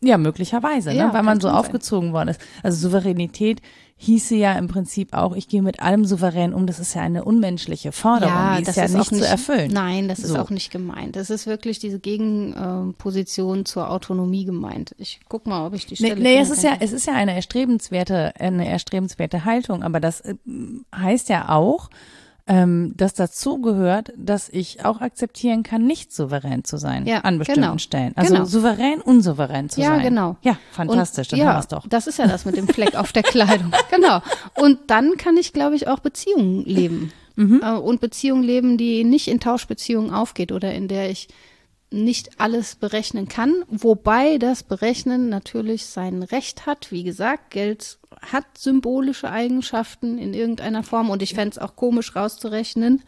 [0.00, 0.96] Ja, möglicherweise, ne?
[0.96, 2.14] ja, weil man so aufgezogen sein.
[2.14, 2.40] worden ist.
[2.62, 3.62] Also Souveränität
[4.02, 6.66] hieße ja im Prinzip auch, ich gehe mit allem souverän um.
[6.66, 9.70] Das ist ja eine unmenschliche Forderung, ja, die ist ja ist nicht, nicht, zu erfüllen.
[9.72, 10.26] Nein, das so.
[10.26, 11.14] ist auch nicht gemeint.
[11.14, 14.94] Das ist wirklich diese Gegenposition zur Autonomie gemeint.
[14.98, 16.16] Ich guck mal, ob ich die Stelle.
[16.16, 20.20] Nee, nee es ist ja, es ist ja eine erstrebenswerte, eine erstrebenswerte Haltung, aber das
[20.22, 20.34] äh,
[20.94, 21.88] heißt ja auch,
[22.46, 27.38] ähm, das dazu gehört, dass ich auch akzeptieren kann, nicht souverän zu sein ja, an
[27.38, 27.78] bestimmten genau.
[27.78, 28.12] Stellen.
[28.16, 28.44] Also genau.
[28.46, 29.98] souverän, unsouverän zu ja, sein.
[29.98, 30.36] Ja, genau.
[30.42, 31.86] Ja, fantastisch, Und, dann ja, haben doch.
[31.88, 33.72] Das ist ja das mit dem Fleck auf der Kleidung.
[33.90, 34.22] Genau.
[34.54, 37.12] Und dann kann ich, glaube ich, auch Beziehungen leben.
[37.36, 37.60] Mhm.
[37.62, 41.28] Äh, und Beziehungen leben, die nicht in Tauschbeziehungen aufgeht oder in der ich
[41.92, 46.90] nicht alles berechnen kann, wobei das Berechnen natürlich sein Recht hat.
[46.90, 52.14] Wie gesagt, Geld hat symbolische Eigenschaften in irgendeiner Form und ich fände es auch komisch
[52.14, 53.02] rauszurechnen,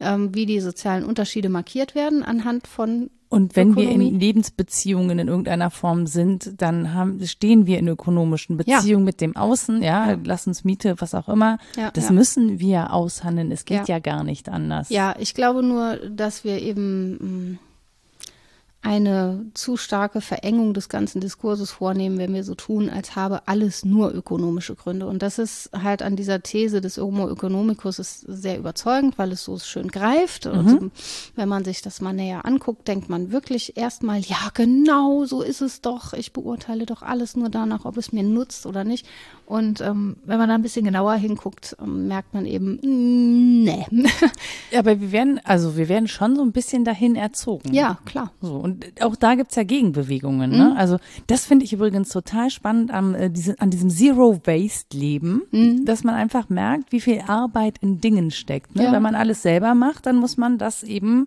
[0.00, 3.98] ähm, wie die sozialen Unterschiede markiert werden anhand von und wenn Ökonomie.
[3.98, 9.06] wir in Lebensbeziehungen in irgendeiner Form sind, dann haben, stehen wir in ökonomischen Beziehungen ja.
[9.06, 11.56] mit dem Außen, ja, ja, lass uns Miete, was auch immer.
[11.74, 13.50] Ja, das müssen wir aushandeln.
[13.50, 14.00] Es geht ja.
[14.00, 14.90] gar nicht anders.
[14.90, 17.12] Ja, ich glaube nur, dass wir eben
[17.52, 17.58] mm,
[18.82, 23.84] eine zu starke Verengung des ganzen Diskurses vornehmen, wenn wir so tun, als habe alles
[23.84, 25.06] nur ökonomische Gründe.
[25.06, 29.44] Und das ist halt an dieser These des Homo economicus ist sehr überzeugend, weil es
[29.44, 30.46] so schön greift.
[30.46, 30.52] Mhm.
[30.52, 30.90] Also,
[31.36, 35.62] wenn man sich das mal näher anguckt, denkt man wirklich erstmal, ja, genau, so ist
[35.62, 36.12] es doch.
[36.12, 39.06] Ich beurteile doch alles nur danach, ob es mir nutzt oder nicht.
[39.52, 43.84] Und ähm, wenn man da ein bisschen genauer hinguckt, ähm, merkt man eben, mm, nee.
[44.70, 47.74] ja, aber wir werden, also wir werden schon so ein bisschen dahin erzogen.
[47.74, 48.32] Ja, klar.
[48.40, 50.50] So, und auch da gibt's ja Gegenbewegungen.
[50.52, 50.70] Ne?
[50.70, 50.76] Mhm.
[50.78, 50.96] Also
[51.26, 55.84] das finde ich übrigens total spannend an, äh, diese, an diesem Zero-Waste-Leben, mhm.
[55.84, 58.74] dass man einfach merkt, wie viel Arbeit in Dingen steckt.
[58.74, 58.84] Ne?
[58.84, 58.92] Ja.
[58.92, 61.26] Wenn man alles selber macht, dann muss man das eben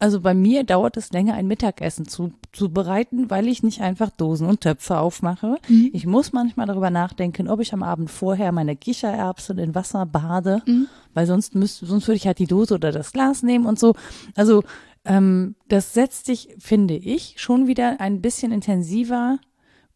[0.00, 4.08] also bei mir dauert es länger, ein Mittagessen zu, zu bereiten, weil ich nicht einfach
[4.08, 5.56] Dosen und Töpfe aufmache.
[5.68, 5.90] Mhm.
[5.92, 10.62] Ich muss manchmal darüber nachdenken, ob ich am Abend vorher meine Kichererbsen in Wasser bade,
[10.66, 10.88] mhm.
[11.12, 13.94] weil sonst müsste, sonst würde ich halt die Dose oder das Glas nehmen und so.
[14.34, 14.64] Also
[15.04, 19.38] ähm, das setzt sich, finde ich, schon wieder ein bisschen intensiver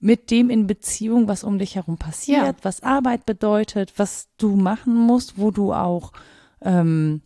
[0.00, 2.54] mit dem in Beziehung, was um dich herum passiert, ja.
[2.60, 6.12] was Arbeit bedeutet, was du machen musst, wo du auch
[6.60, 7.22] ähm,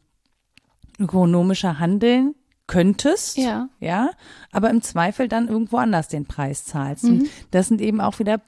[1.01, 2.37] ökonomischer handeln
[2.69, 3.69] könntest, ja.
[3.81, 4.11] ja,
[4.53, 7.05] aber im Zweifel dann irgendwo anders den Preis zahlst.
[7.05, 7.11] Mhm.
[7.11, 8.41] Und das sind eben auch wieder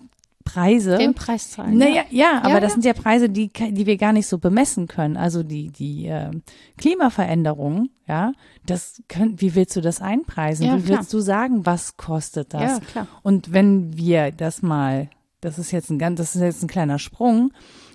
[0.45, 0.99] Preise.
[0.99, 1.77] Den Preis zahlen.
[1.77, 4.39] Naja, ja, ja aber ja, das sind ja Preise, die, die wir gar nicht so
[4.39, 5.17] bemessen können.
[5.17, 6.31] Also die, die äh,
[6.79, 8.33] Klimaveränderung, ja,
[8.67, 10.67] das können, wie willst du das einpreisen?
[10.67, 10.99] Ja, wie klar.
[10.99, 12.63] willst du sagen, was kostet das?
[12.63, 13.07] Ja, klar.
[13.23, 15.09] Und wenn wir das mal,
[15.41, 17.53] das ist jetzt ein ganz, das ist jetzt ein kleiner Sprung,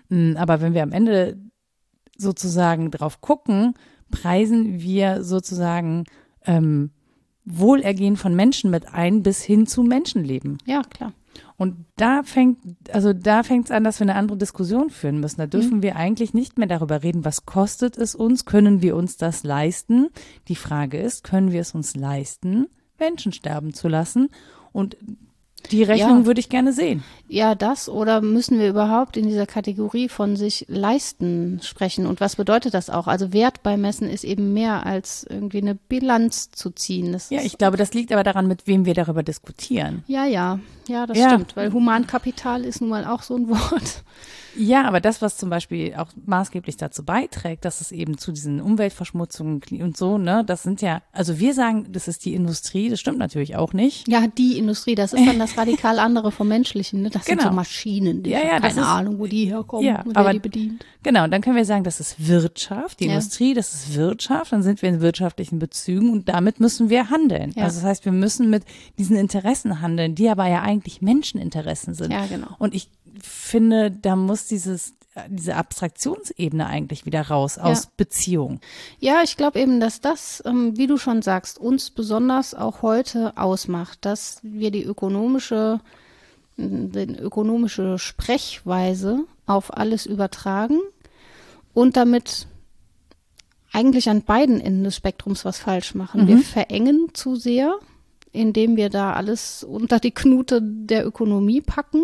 [0.10, 1.38] mh, hm, aber wenn wir am Ende
[2.18, 3.74] sozusagen drauf gucken,
[4.16, 6.06] preisen wir sozusagen
[6.46, 6.92] ähm,
[7.46, 10.58] Wohlergehen von Menschen mit ein bis hin zu Menschenleben.
[10.66, 11.14] Ja, klar.
[11.58, 12.58] Und da fängt,
[12.92, 15.38] also da fängt es an, dass wir eine andere Diskussion führen müssen.
[15.38, 15.84] Da dürfen mhm.
[15.84, 20.08] wir eigentlich nicht mehr darüber reden, was kostet es uns, können wir uns das leisten?
[20.48, 24.30] Die Frage ist, können wir es uns leisten, Menschen sterben zu lassen?
[24.72, 24.98] Und
[25.72, 26.26] Die Rechnung Ja.
[26.26, 27.04] würde ich gerne sehen.
[27.28, 32.06] Ja, das oder müssen wir überhaupt in dieser Kategorie von sich leisten sprechen?
[32.06, 33.08] Und was bedeutet das auch?
[33.08, 37.12] Also Wert beimessen ist eben mehr als irgendwie eine Bilanz zu ziehen.
[37.14, 40.04] Das Ja, ich glaube, das liegt aber daran, mit wem wir darüber diskutieren.
[40.08, 41.30] ja, ja, ja, das Ja.
[41.30, 44.04] stimmt, weil Humankapital ist nun mal auch so ein Wort.
[44.58, 48.62] Ja, aber das, was zum Beispiel auch maßgeblich dazu beiträgt, dass es eben zu diesen
[48.62, 53.02] Umweltverschmutzungen und so, ne, das sind ja, also wir sagen, das ist die Industrie, das
[53.02, 54.08] stimmt natürlich auch nicht.
[54.08, 57.02] Ja, die Industrie, das ist dann das radikal andere vom Menschlichen.
[57.02, 57.10] Ne?
[57.10, 57.50] Das sind Genau.
[57.50, 60.32] so Maschinen, die Ja, ja, keine ist- Ahnung, wo die herkommen Ja, und wer aber-
[60.32, 60.86] die bedient.
[61.04, 63.12] Genau, und dann können wir sagen, das ist Wirtschaft, die Ja.
[63.12, 67.52] Industrie, das ist Wirtschaft, dann sind wir in wirtschaftlichen Bezügen und damit müssen wir handeln.
[67.58, 67.66] Ja.
[67.66, 68.64] Also das heißt, wir müssen mit
[68.98, 72.12] diesen Interessen handeln, die aber ja eigentlich Menscheninteressen sind.
[72.12, 72.56] Ja, genau.
[72.60, 72.90] Und ich
[73.22, 74.94] finde, da muss dieses
[75.30, 78.60] diese Abstraktionsebene eigentlich wieder raus aus Beziehung.
[79.00, 83.38] Ja, ich glaube eben, dass das, ähm, wie du schon sagst, uns besonders auch heute
[83.38, 85.80] ausmacht, dass wir die ökonomische,
[86.58, 90.80] die ökonomische Sprechweise auf alles übertragen
[91.74, 92.48] und damit
[93.72, 96.28] eigentlich an beiden Enden des Spektrums was falsch machen.
[96.28, 97.78] Wir verengen zu sehr,
[98.36, 102.04] indem wir da alles unter die Knute der Ökonomie packen.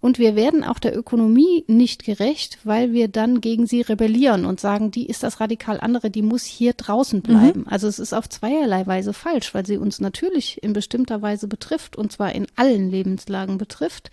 [0.00, 4.60] Und wir werden auch der Ökonomie nicht gerecht, weil wir dann gegen sie rebellieren und
[4.60, 7.66] sagen, die ist das radikal andere, die muss hier draußen bleiben.
[7.66, 11.96] Also es ist auf zweierlei Weise falsch, weil sie uns natürlich in bestimmter Weise betrifft
[11.96, 14.10] und zwar in allen Lebenslagen betrifft,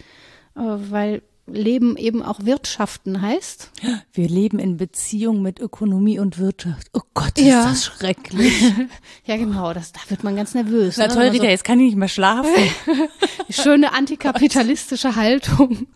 [0.56, 3.72] äh, weil Leben eben auch Wirtschaften heißt.
[4.14, 6.88] Wir leben in Beziehung mit Ökonomie und Wirtschaft.
[6.94, 7.66] Oh Gott, ist Ja.
[7.66, 8.54] das schrecklich.
[9.26, 10.98] Ja, genau, das, da wird man ganz nervös.
[10.98, 11.14] Na ne?
[11.14, 12.52] toll, Rita, jetzt kann ich nicht mehr schlafen.
[13.50, 15.88] Schöne antikapitalistische Haltung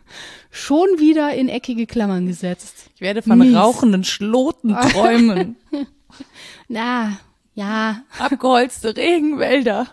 [0.51, 2.89] schon wieder in eckige Klammern gesetzt.
[2.95, 3.55] Ich werde von Mies.
[3.55, 5.57] rauchenden Schloten träumen.
[6.67, 7.19] Na,
[7.53, 9.87] ja, Abgeholzte Regenwälder.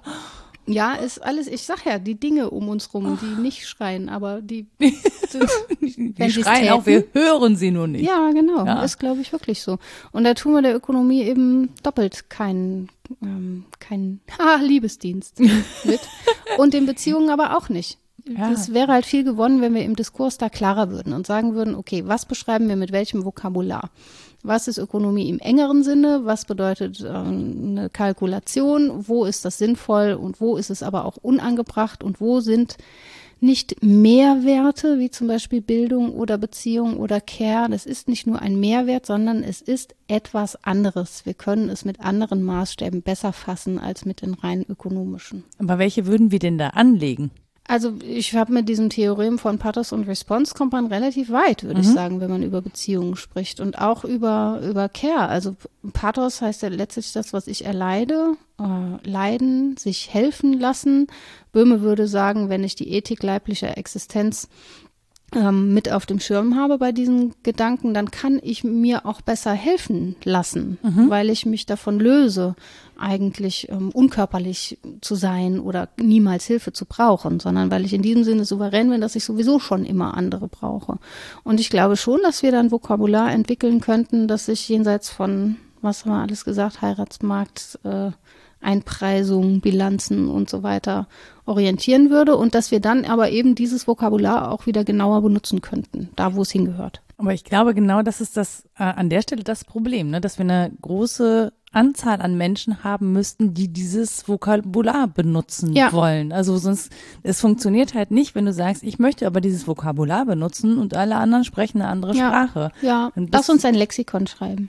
[0.67, 4.41] Ja, ist alles, ich sag ja, die Dinge um uns rum, die nicht schreien, aber
[4.41, 7.21] die, Die sie's schreien auch, wir täten.
[7.21, 8.07] hören sie nur nicht.
[8.07, 8.83] ja, genau, Ja.
[8.83, 9.79] ist glaube ich wirklich so.
[10.13, 12.89] Und da tun wir der Ökonomie eben doppelt keinen,
[13.23, 15.41] ähm, keinen ha, Liebesdienst
[15.85, 16.01] mit
[16.59, 17.99] und den Beziehungen aber auch nicht.
[18.29, 18.51] Ja.
[18.51, 21.77] Es wäre halt viel gewonnen, wenn wir im Diskurs da klarer würden und sagen würden,
[21.77, 23.91] okay, was beschreiben wir mit welchem Vokabular?
[24.47, 26.21] Was ist Ökonomie im engeren Sinne?
[26.23, 29.09] Was bedeutet ähm, eine Kalkulation?
[29.09, 32.05] Wo ist das sinnvoll und wo ist es aber auch unangebracht?
[32.05, 32.77] Und wo sind
[33.41, 37.69] nicht Mehrwerte, wie zum Beispiel Bildung oder Beziehung oder Care?
[37.69, 41.27] Das ist nicht nur ein Mehrwert, sondern es ist etwas anderes.
[41.27, 45.43] Wir können es mit anderen Maßstäben besser fassen als mit den rein ökonomischen.
[45.59, 47.33] Aber welche würden wir denn da anlegen?
[47.69, 51.81] Also ich habe mit diesem Theorem von Pathos und Response kommt man relativ weit, würde
[51.81, 55.29] ich sagen, wenn man über Beziehungen spricht und auch über über Care.
[55.29, 55.57] Also
[55.93, 61.09] Pathos heißt ja letztlich das, was ich erleide, äh, leiden, sich helfen lassen.
[61.53, 64.49] Böhme würde sagen, wenn ich die Ethik leiblicher Existenz
[65.35, 69.53] ähm, mit auf dem Schirm habe bei diesen Gedanken, dann kann ich mir auch besser
[69.53, 72.55] helfen lassen, weil ich mich davon löse,
[72.99, 78.25] eigentlich ähm, unkörperlich zu sein oder niemals Hilfe zu brauchen, sondern weil ich in diesem
[78.25, 80.99] Sinne souverän bin, dass ich sowieso schon immer andere brauche.
[81.45, 86.05] Und ich glaube schon, dass wir dann Vokabular entwickeln könnten, das sich jenseits von, was
[86.05, 88.13] haben wir alles gesagt, Heiratsmarkt, äh,
[88.61, 91.07] Einpreisung, Bilanzen und so weiter
[91.47, 96.11] orientieren würde und dass wir dann aber eben dieses Vokabular auch wieder genauer benutzen könnten,
[96.17, 97.03] da wo es hingehört.
[97.19, 100.21] Aber ich glaube, genau das ist das äh, an der Stelle das Problem, ne?
[100.21, 105.93] dass wir eine große Anzahl an Menschen haben müssten, die dieses Vokabular benutzen Ja.
[105.93, 106.33] wollen.
[106.33, 106.91] Also sonst,
[107.23, 111.17] es funktioniert halt nicht, wenn du sagst, ich möchte aber dieses Vokabular benutzen und alle
[111.17, 112.29] anderen sprechen eine andere Ja.
[112.29, 112.73] Sprache.
[112.83, 114.69] Ja, lass uns ein Lexikon schreiben.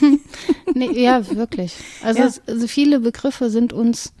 [0.74, 1.74] nee, ja, wirklich.
[2.04, 2.26] Also, Ja.
[2.26, 4.12] Es, also viele Begriffe sind uns,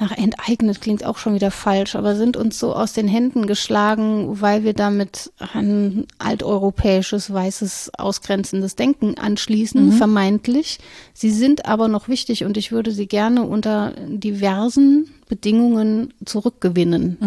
[0.00, 4.40] ach, enteignet klingt auch schon wieder falsch, aber sind uns so aus den Händen geschlagen,
[4.40, 10.78] weil wir damit ein alteuropäisches, weißes, ausgrenzendes Denken anschließen, vermeintlich.
[11.12, 17.18] Sie sind aber noch wichtig und ich würde sie gerne unter diversen Bedingungen zurückgewinnen.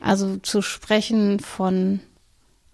[0.00, 2.00] Also zu sprechen von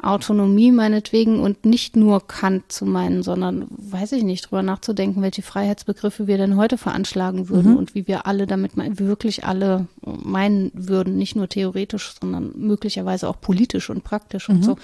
[0.03, 5.43] Autonomie meinetwegen und nicht nur Kant zu meinen, sondern, weiß ich nicht, drüber nachzudenken, welche
[5.43, 11.17] Freiheitsbegriffe wir denn heute veranschlagen würden und wie wir alle damit wirklich alle meinen würden,
[11.17, 14.77] nicht nur theoretisch, sondern möglicherweise auch politisch und praktisch und so.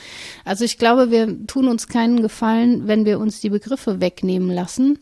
[0.45, 4.99] Also ich glaube, wir tun uns keinen Gefallen, wenn wir uns die Begriffe wegnehmen lassen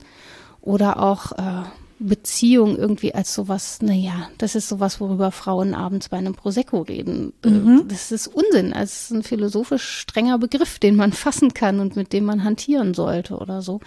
[0.60, 1.62] oder auch äh,
[1.98, 7.32] Beziehung irgendwie als sowas, naja, das ist sowas, worüber Frauen abends bei einem Prosecco reden.
[7.44, 7.88] Äh, mhm.
[7.88, 8.72] Das ist Unsinn.
[8.72, 12.44] Also es ist ein philosophisch strenger Begriff, den man fassen kann und mit dem man
[12.44, 13.80] hantieren sollte oder so.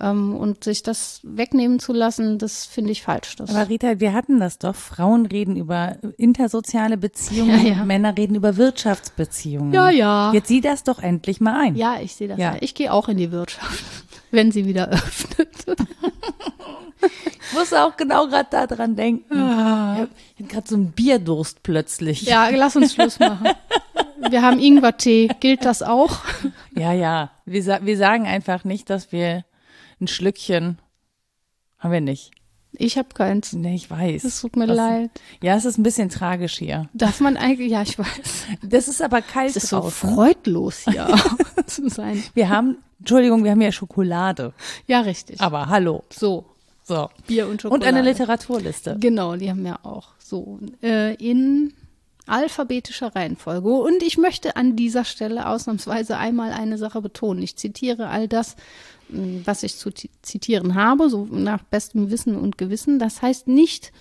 [0.00, 3.36] Ähm, und sich das wegnehmen zu lassen, das finde ich falsch.
[3.36, 4.76] Das Aber Rita, wir hatten das doch.
[4.76, 7.84] Frauen reden über intersoziale Beziehungen, ja, ja.
[7.84, 9.72] Männer reden über Wirtschaftsbeziehungen.
[9.72, 10.32] Ja, ja.
[10.32, 11.74] Jetzt sieh das doch endlich mal ein.
[11.74, 12.38] Ja, ich sehe das.
[12.38, 12.56] Ja.
[12.60, 13.84] Ich gehe auch in die Wirtschaft,
[14.30, 15.48] wenn sie wieder öffnet.
[17.00, 19.34] Ich muss auch genau gerade daran denken.
[19.36, 19.94] Ah.
[19.94, 20.10] Ich habe
[20.40, 22.22] hab gerade so einen Bierdurst plötzlich.
[22.22, 23.48] Ja, lass uns Schluss machen.
[24.30, 25.28] Wir haben Ingwertee.
[25.40, 26.18] Gilt das auch?
[26.74, 27.30] Ja, ja.
[27.44, 29.44] Wir, sa wir sagen einfach nicht, dass wir
[30.00, 30.78] ein Schlückchen
[31.78, 32.32] haben wir nicht.
[32.72, 33.52] Ich habe keins.
[33.54, 34.24] Nee, ich weiß.
[34.24, 35.10] Es tut mir das, leid.
[35.42, 36.88] Ja, es ist ein bisschen tragisch hier.
[36.92, 38.46] Darf man eigentlich, ja, ich weiß.
[38.62, 41.08] Das ist aber kalt Es ist so freudlos hier
[41.66, 42.22] zu sein.
[42.34, 44.52] Wir haben, Entschuldigung, wir haben ja Schokolade.
[44.86, 45.40] Ja, richtig.
[45.40, 46.04] Aber hallo.
[46.10, 46.46] So.
[46.84, 47.08] So.
[47.26, 47.88] Bier und Schokolade.
[47.88, 48.96] Und eine Literaturliste.
[48.98, 50.08] Genau, die haben wir auch.
[50.18, 50.58] So.
[50.82, 51.74] Äh, in
[52.26, 53.68] alphabetischer Reihenfolge.
[53.68, 57.42] Und ich möchte an dieser Stelle ausnahmsweise einmal eine Sache betonen.
[57.42, 58.56] Ich zitiere all das,
[59.08, 62.98] was ich zu zitieren habe, so nach bestem Wissen und Gewissen.
[62.98, 63.92] Das heißt nicht,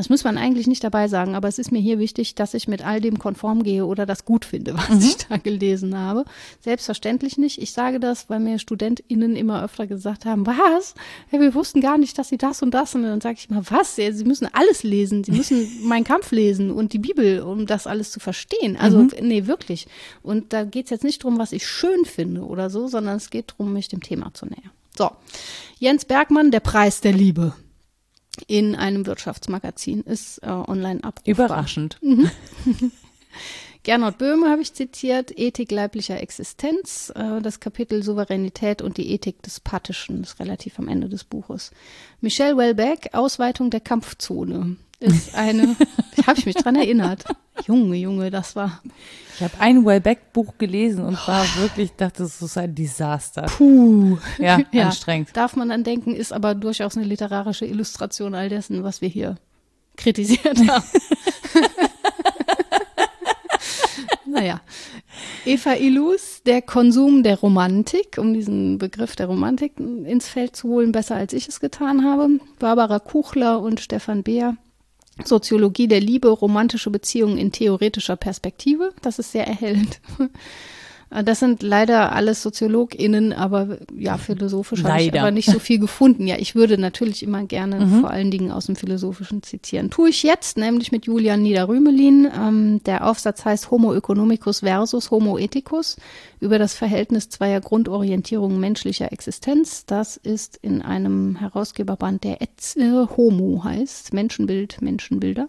[0.00, 2.66] das muss man eigentlich nicht dabei sagen, aber es ist mir hier wichtig, dass ich
[2.66, 5.00] mit all dem konform gehe oder das gut finde, was mhm.
[5.00, 6.24] ich da gelesen habe.
[6.60, 7.60] Selbstverständlich nicht.
[7.60, 10.94] Ich sage das, weil mir StudentInnen immer öfter gesagt haben, was?
[11.30, 12.94] Ja, wir wussten gar nicht, dass sie das und das.
[12.94, 13.94] Und dann sage ich mal, was?
[13.96, 15.22] Sie müssen alles lesen.
[15.22, 18.78] Sie müssen Mein Kampf lesen und die Bibel, um das alles zu verstehen.
[18.78, 19.10] Also, mhm.
[19.20, 19.86] nee, wirklich.
[20.22, 23.28] Und da geht es jetzt nicht darum, was ich schön finde oder so, sondern es
[23.28, 24.70] geht darum, mich dem Thema zu nähern.
[24.96, 25.10] So,
[25.78, 27.52] Jens Bergmann, der Preis der Liebe
[28.48, 31.46] in einem Wirtschaftsmagazin ist äh, online abrufbar.
[31.46, 31.98] Überraschend.
[32.02, 32.30] Mhm.
[33.82, 39.42] Gernot Böhme habe ich zitiert, Ethik leiblicher Existenz, äh, das Kapitel Souveränität und die Ethik
[39.42, 41.70] des Pathischen, ist relativ am Ende des Buches.
[42.20, 45.76] Michelle Welbeck, Ausweitung der Kampfzone, ist eine,
[46.26, 47.24] habe ich mich dran erinnert.
[47.66, 48.82] Junge, Junge, das war.
[49.34, 53.42] Ich habe ein Wellbeck-Buch gelesen und war wirklich, dachte, das ist ein Desaster.
[53.42, 54.18] Puh.
[54.38, 55.30] Ja, ja, anstrengend.
[55.32, 59.36] Darf man dann denken, ist aber durchaus eine literarische Illustration all dessen, was wir hier
[59.96, 60.84] kritisiert haben.
[64.26, 64.60] naja.
[65.46, 70.92] Eva Illus, der Konsum der Romantik, um diesen Begriff der Romantik ins Feld zu holen,
[70.92, 72.28] besser als ich es getan habe.
[72.58, 74.56] Barbara Kuchler und Stefan Beer
[75.26, 78.92] Soziologie der Liebe, romantische Beziehungen in theoretischer Perspektive.
[79.02, 80.00] Das ist sehr erhellend.
[81.10, 86.28] Das sind leider alles SoziologInnen, aber ja, philosophisch habe ich aber nicht so viel gefunden.
[86.28, 88.00] Ja, ich würde natürlich immer gerne mhm.
[88.00, 89.90] vor allen Dingen aus dem Philosophischen zitieren.
[89.90, 92.28] Tue ich jetzt, nämlich mit Julian Niederrümelin.
[92.32, 95.96] Ähm, der Aufsatz heißt Homo economicus versus Homo ethicus
[96.38, 99.86] über das Verhältnis zweier Grundorientierungen menschlicher Existenz.
[99.86, 105.48] Das ist in einem Herausgeberband, der Etze Homo heißt, Menschenbild, Menschenbilder.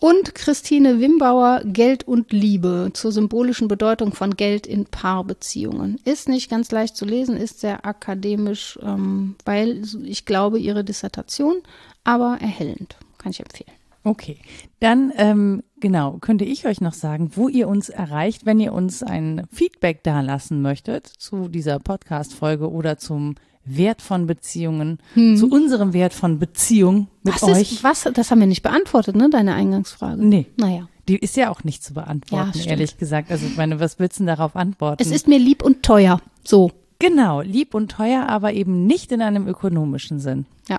[0.00, 6.00] Und Christine Wimbauer, Geld und Liebe zur symbolischen Bedeutung von Geld in Paarbeziehungen.
[6.06, 11.56] Ist nicht ganz leicht zu lesen, ist sehr akademisch, ähm, weil ich glaube, ihre Dissertation,
[12.02, 12.96] aber erhellend.
[13.18, 13.72] Kann ich empfehlen.
[14.02, 14.38] Okay,
[14.80, 19.02] dann ähm, genau, könnte ich euch noch sagen, wo ihr uns erreicht, wenn ihr uns
[19.02, 23.34] ein Feedback dalassen möchtet zu dieser Podcast-Folge oder zum
[23.64, 25.36] Wert von Beziehungen, hm.
[25.36, 27.72] zu unserem Wert von Beziehung mit was euch.
[27.72, 30.24] Ist, was, das haben wir nicht beantwortet, ne, deine Eingangsfrage.
[30.24, 30.46] Nee.
[30.56, 30.88] Naja.
[31.08, 33.30] Die ist ja auch nicht zu beantworten, ja, ehrlich gesagt.
[33.30, 35.02] Also ich meine, was willst du denn darauf antworten?
[35.02, 36.20] Es ist mir lieb und teuer.
[36.44, 36.70] So.
[37.00, 40.46] Genau, lieb und teuer, aber eben nicht in einem ökonomischen Sinn.
[40.68, 40.78] Ja.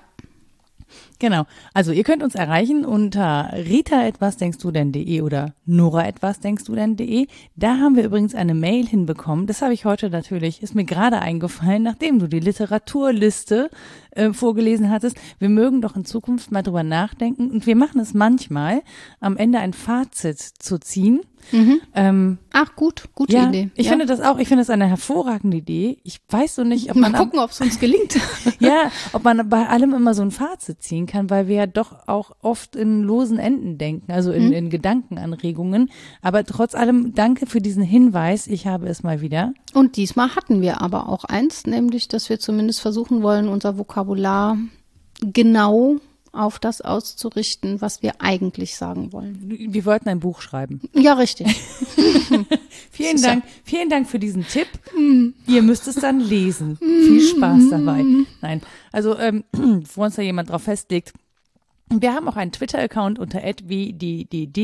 [1.18, 1.44] Genau.
[1.74, 6.64] Also ihr könnt uns erreichen unter rita etwas denkst du denn.de oder nora etwas denkst
[6.64, 7.26] du denn.de.
[7.56, 9.46] Da haben wir übrigens eine Mail hinbekommen.
[9.46, 13.70] Das habe ich heute natürlich, ist mir gerade eingefallen, nachdem du die Literaturliste
[14.10, 15.16] äh, vorgelesen hattest.
[15.38, 18.82] Wir mögen doch in Zukunft mal drüber nachdenken und wir machen es manchmal,
[19.20, 21.80] am Ende ein Fazit zu ziehen Mhm.
[21.94, 23.70] Ähm, Ach gut, gute ja, Idee.
[23.74, 23.90] Ich ja.
[23.90, 25.98] finde das auch, ich finde das eine hervorragende Idee.
[26.04, 27.12] Ich weiß so nicht, ob man.
[27.12, 28.18] Mal gucken, ob es uns gelingt.
[28.60, 32.08] ja, ob man bei allem immer so ein Fazit ziehen kann, weil wir ja doch
[32.08, 34.52] auch oft in losen Enden denken, also in, mhm.
[34.52, 35.90] in Gedankenanregungen.
[36.20, 38.46] Aber trotz allem danke für diesen Hinweis.
[38.46, 39.52] Ich habe es mal wieder.
[39.74, 44.56] Und diesmal hatten wir aber auch eins, nämlich, dass wir zumindest versuchen wollen, unser Vokabular
[45.20, 45.96] genau
[46.32, 49.38] auf das auszurichten, was wir eigentlich sagen wollen.
[49.46, 50.80] Wir wollten ein Buch schreiben.
[50.94, 51.46] Ja, richtig.
[52.90, 54.68] vielen Dank, vielen Dank für diesen Tipp.
[54.96, 55.34] Mm.
[55.46, 56.78] Ihr müsst es dann lesen.
[56.78, 58.04] Viel Spaß dabei.
[58.40, 58.62] Nein,
[58.92, 59.44] also ähm,
[59.94, 61.12] wo uns da jemand drauf festlegt,
[61.90, 64.54] wir haben auch einen Twitter-Account unter wddd-podcast.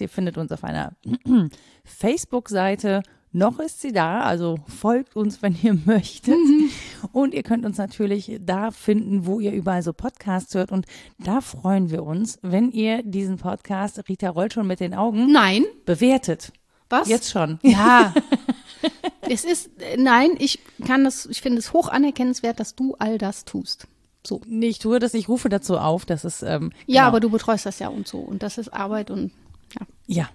[0.00, 0.94] Ihr findet uns auf einer
[1.84, 3.02] Facebook-Seite
[3.32, 6.34] noch ist sie da, also folgt uns, wenn ihr möchtet.
[6.34, 6.70] Mhm.
[7.12, 10.72] Und ihr könnt uns natürlich da finden, wo ihr überall so Podcasts hört.
[10.72, 10.86] Und
[11.18, 15.64] da freuen wir uns, wenn ihr diesen Podcast, Rita rollt schon mit den Augen, Nein.
[15.84, 16.52] bewertet.
[16.88, 17.08] Was?
[17.08, 17.58] Jetzt schon.
[17.62, 18.14] Ja.
[19.28, 23.44] es ist, nein, ich kann das, ich finde es hoch anerkennenswert, dass du all das
[23.44, 23.86] tust.
[24.26, 24.40] So.
[24.46, 27.08] Nee, ich tue das, ich rufe dazu auf, dass es, ähm, Ja, genau.
[27.08, 28.18] aber du betreust das ja und so.
[28.18, 29.32] Und das ist Arbeit und,
[29.78, 29.86] ja.
[30.06, 30.28] Ja,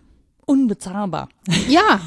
[0.45, 1.29] unbezahlbar.
[1.69, 2.01] Ja,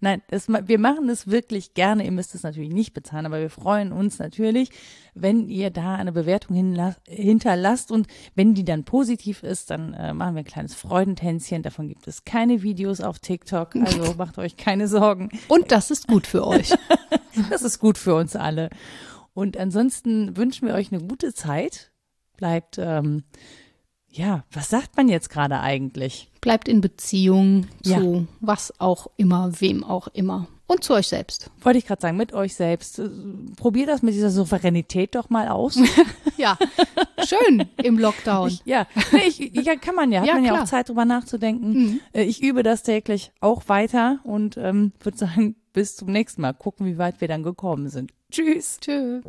[0.00, 2.04] Nein, das, wir machen es wirklich gerne.
[2.04, 4.70] Ihr müsst es natürlich nicht bezahlen, aber wir freuen uns natürlich,
[5.14, 6.56] wenn ihr da eine Bewertung
[7.06, 11.62] hinterlasst und wenn die dann positiv ist, dann äh, machen wir ein kleines Freudentänzchen.
[11.62, 15.30] Davon gibt es keine Videos auf TikTok, also macht euch keine Sorgen.
[15.48, 16.72] und das ist gut für euch.
[17.48, 18.70] Das ist gut für uns alle.
[19.34, 21.92] Und ansonsten wünschen wir euch eine gute Zeit.
[22.36, 23.22] Bleibt, ähm,
[24.10, 26.28] ja, was sagt man jetzt gerade eigentlich?
[26.40, 27.98] Bleibt in Beziehung Ja.
[27.98, 30.46] zu was auch immer, wem auch immer.
[30.66, 31.50] Und zu euch selbst.
[31.62, 33.00] Wollte ich gerade sagen, mit euch selbst.
[33.00, 33.08] Äh,
[33.56, 35.78] Probiert das mit dieser Souveränität doch mal aus.
[36.36, 36.56] Ja,
[37.26, 38.48] schön im Lockdown.
[38.48, 40.20] Ich, ja, nee, ich, ja, kann man ja.
[40.22, 40.62] Hat Ja, man ja klar.
[40.62, 42.00] auch Zeit drüber nachzudenken.
[42.14, 46.54] Äh, Ich übe das täglich auch weiter und ähm, würde sagen, bis zum nächsten Mal.
[46.54, 48.12] Gucken, wie weit wir dann gekommen sind.
[48.32, 48.78] Tschüss.
[48.80, 49.20] Tschö.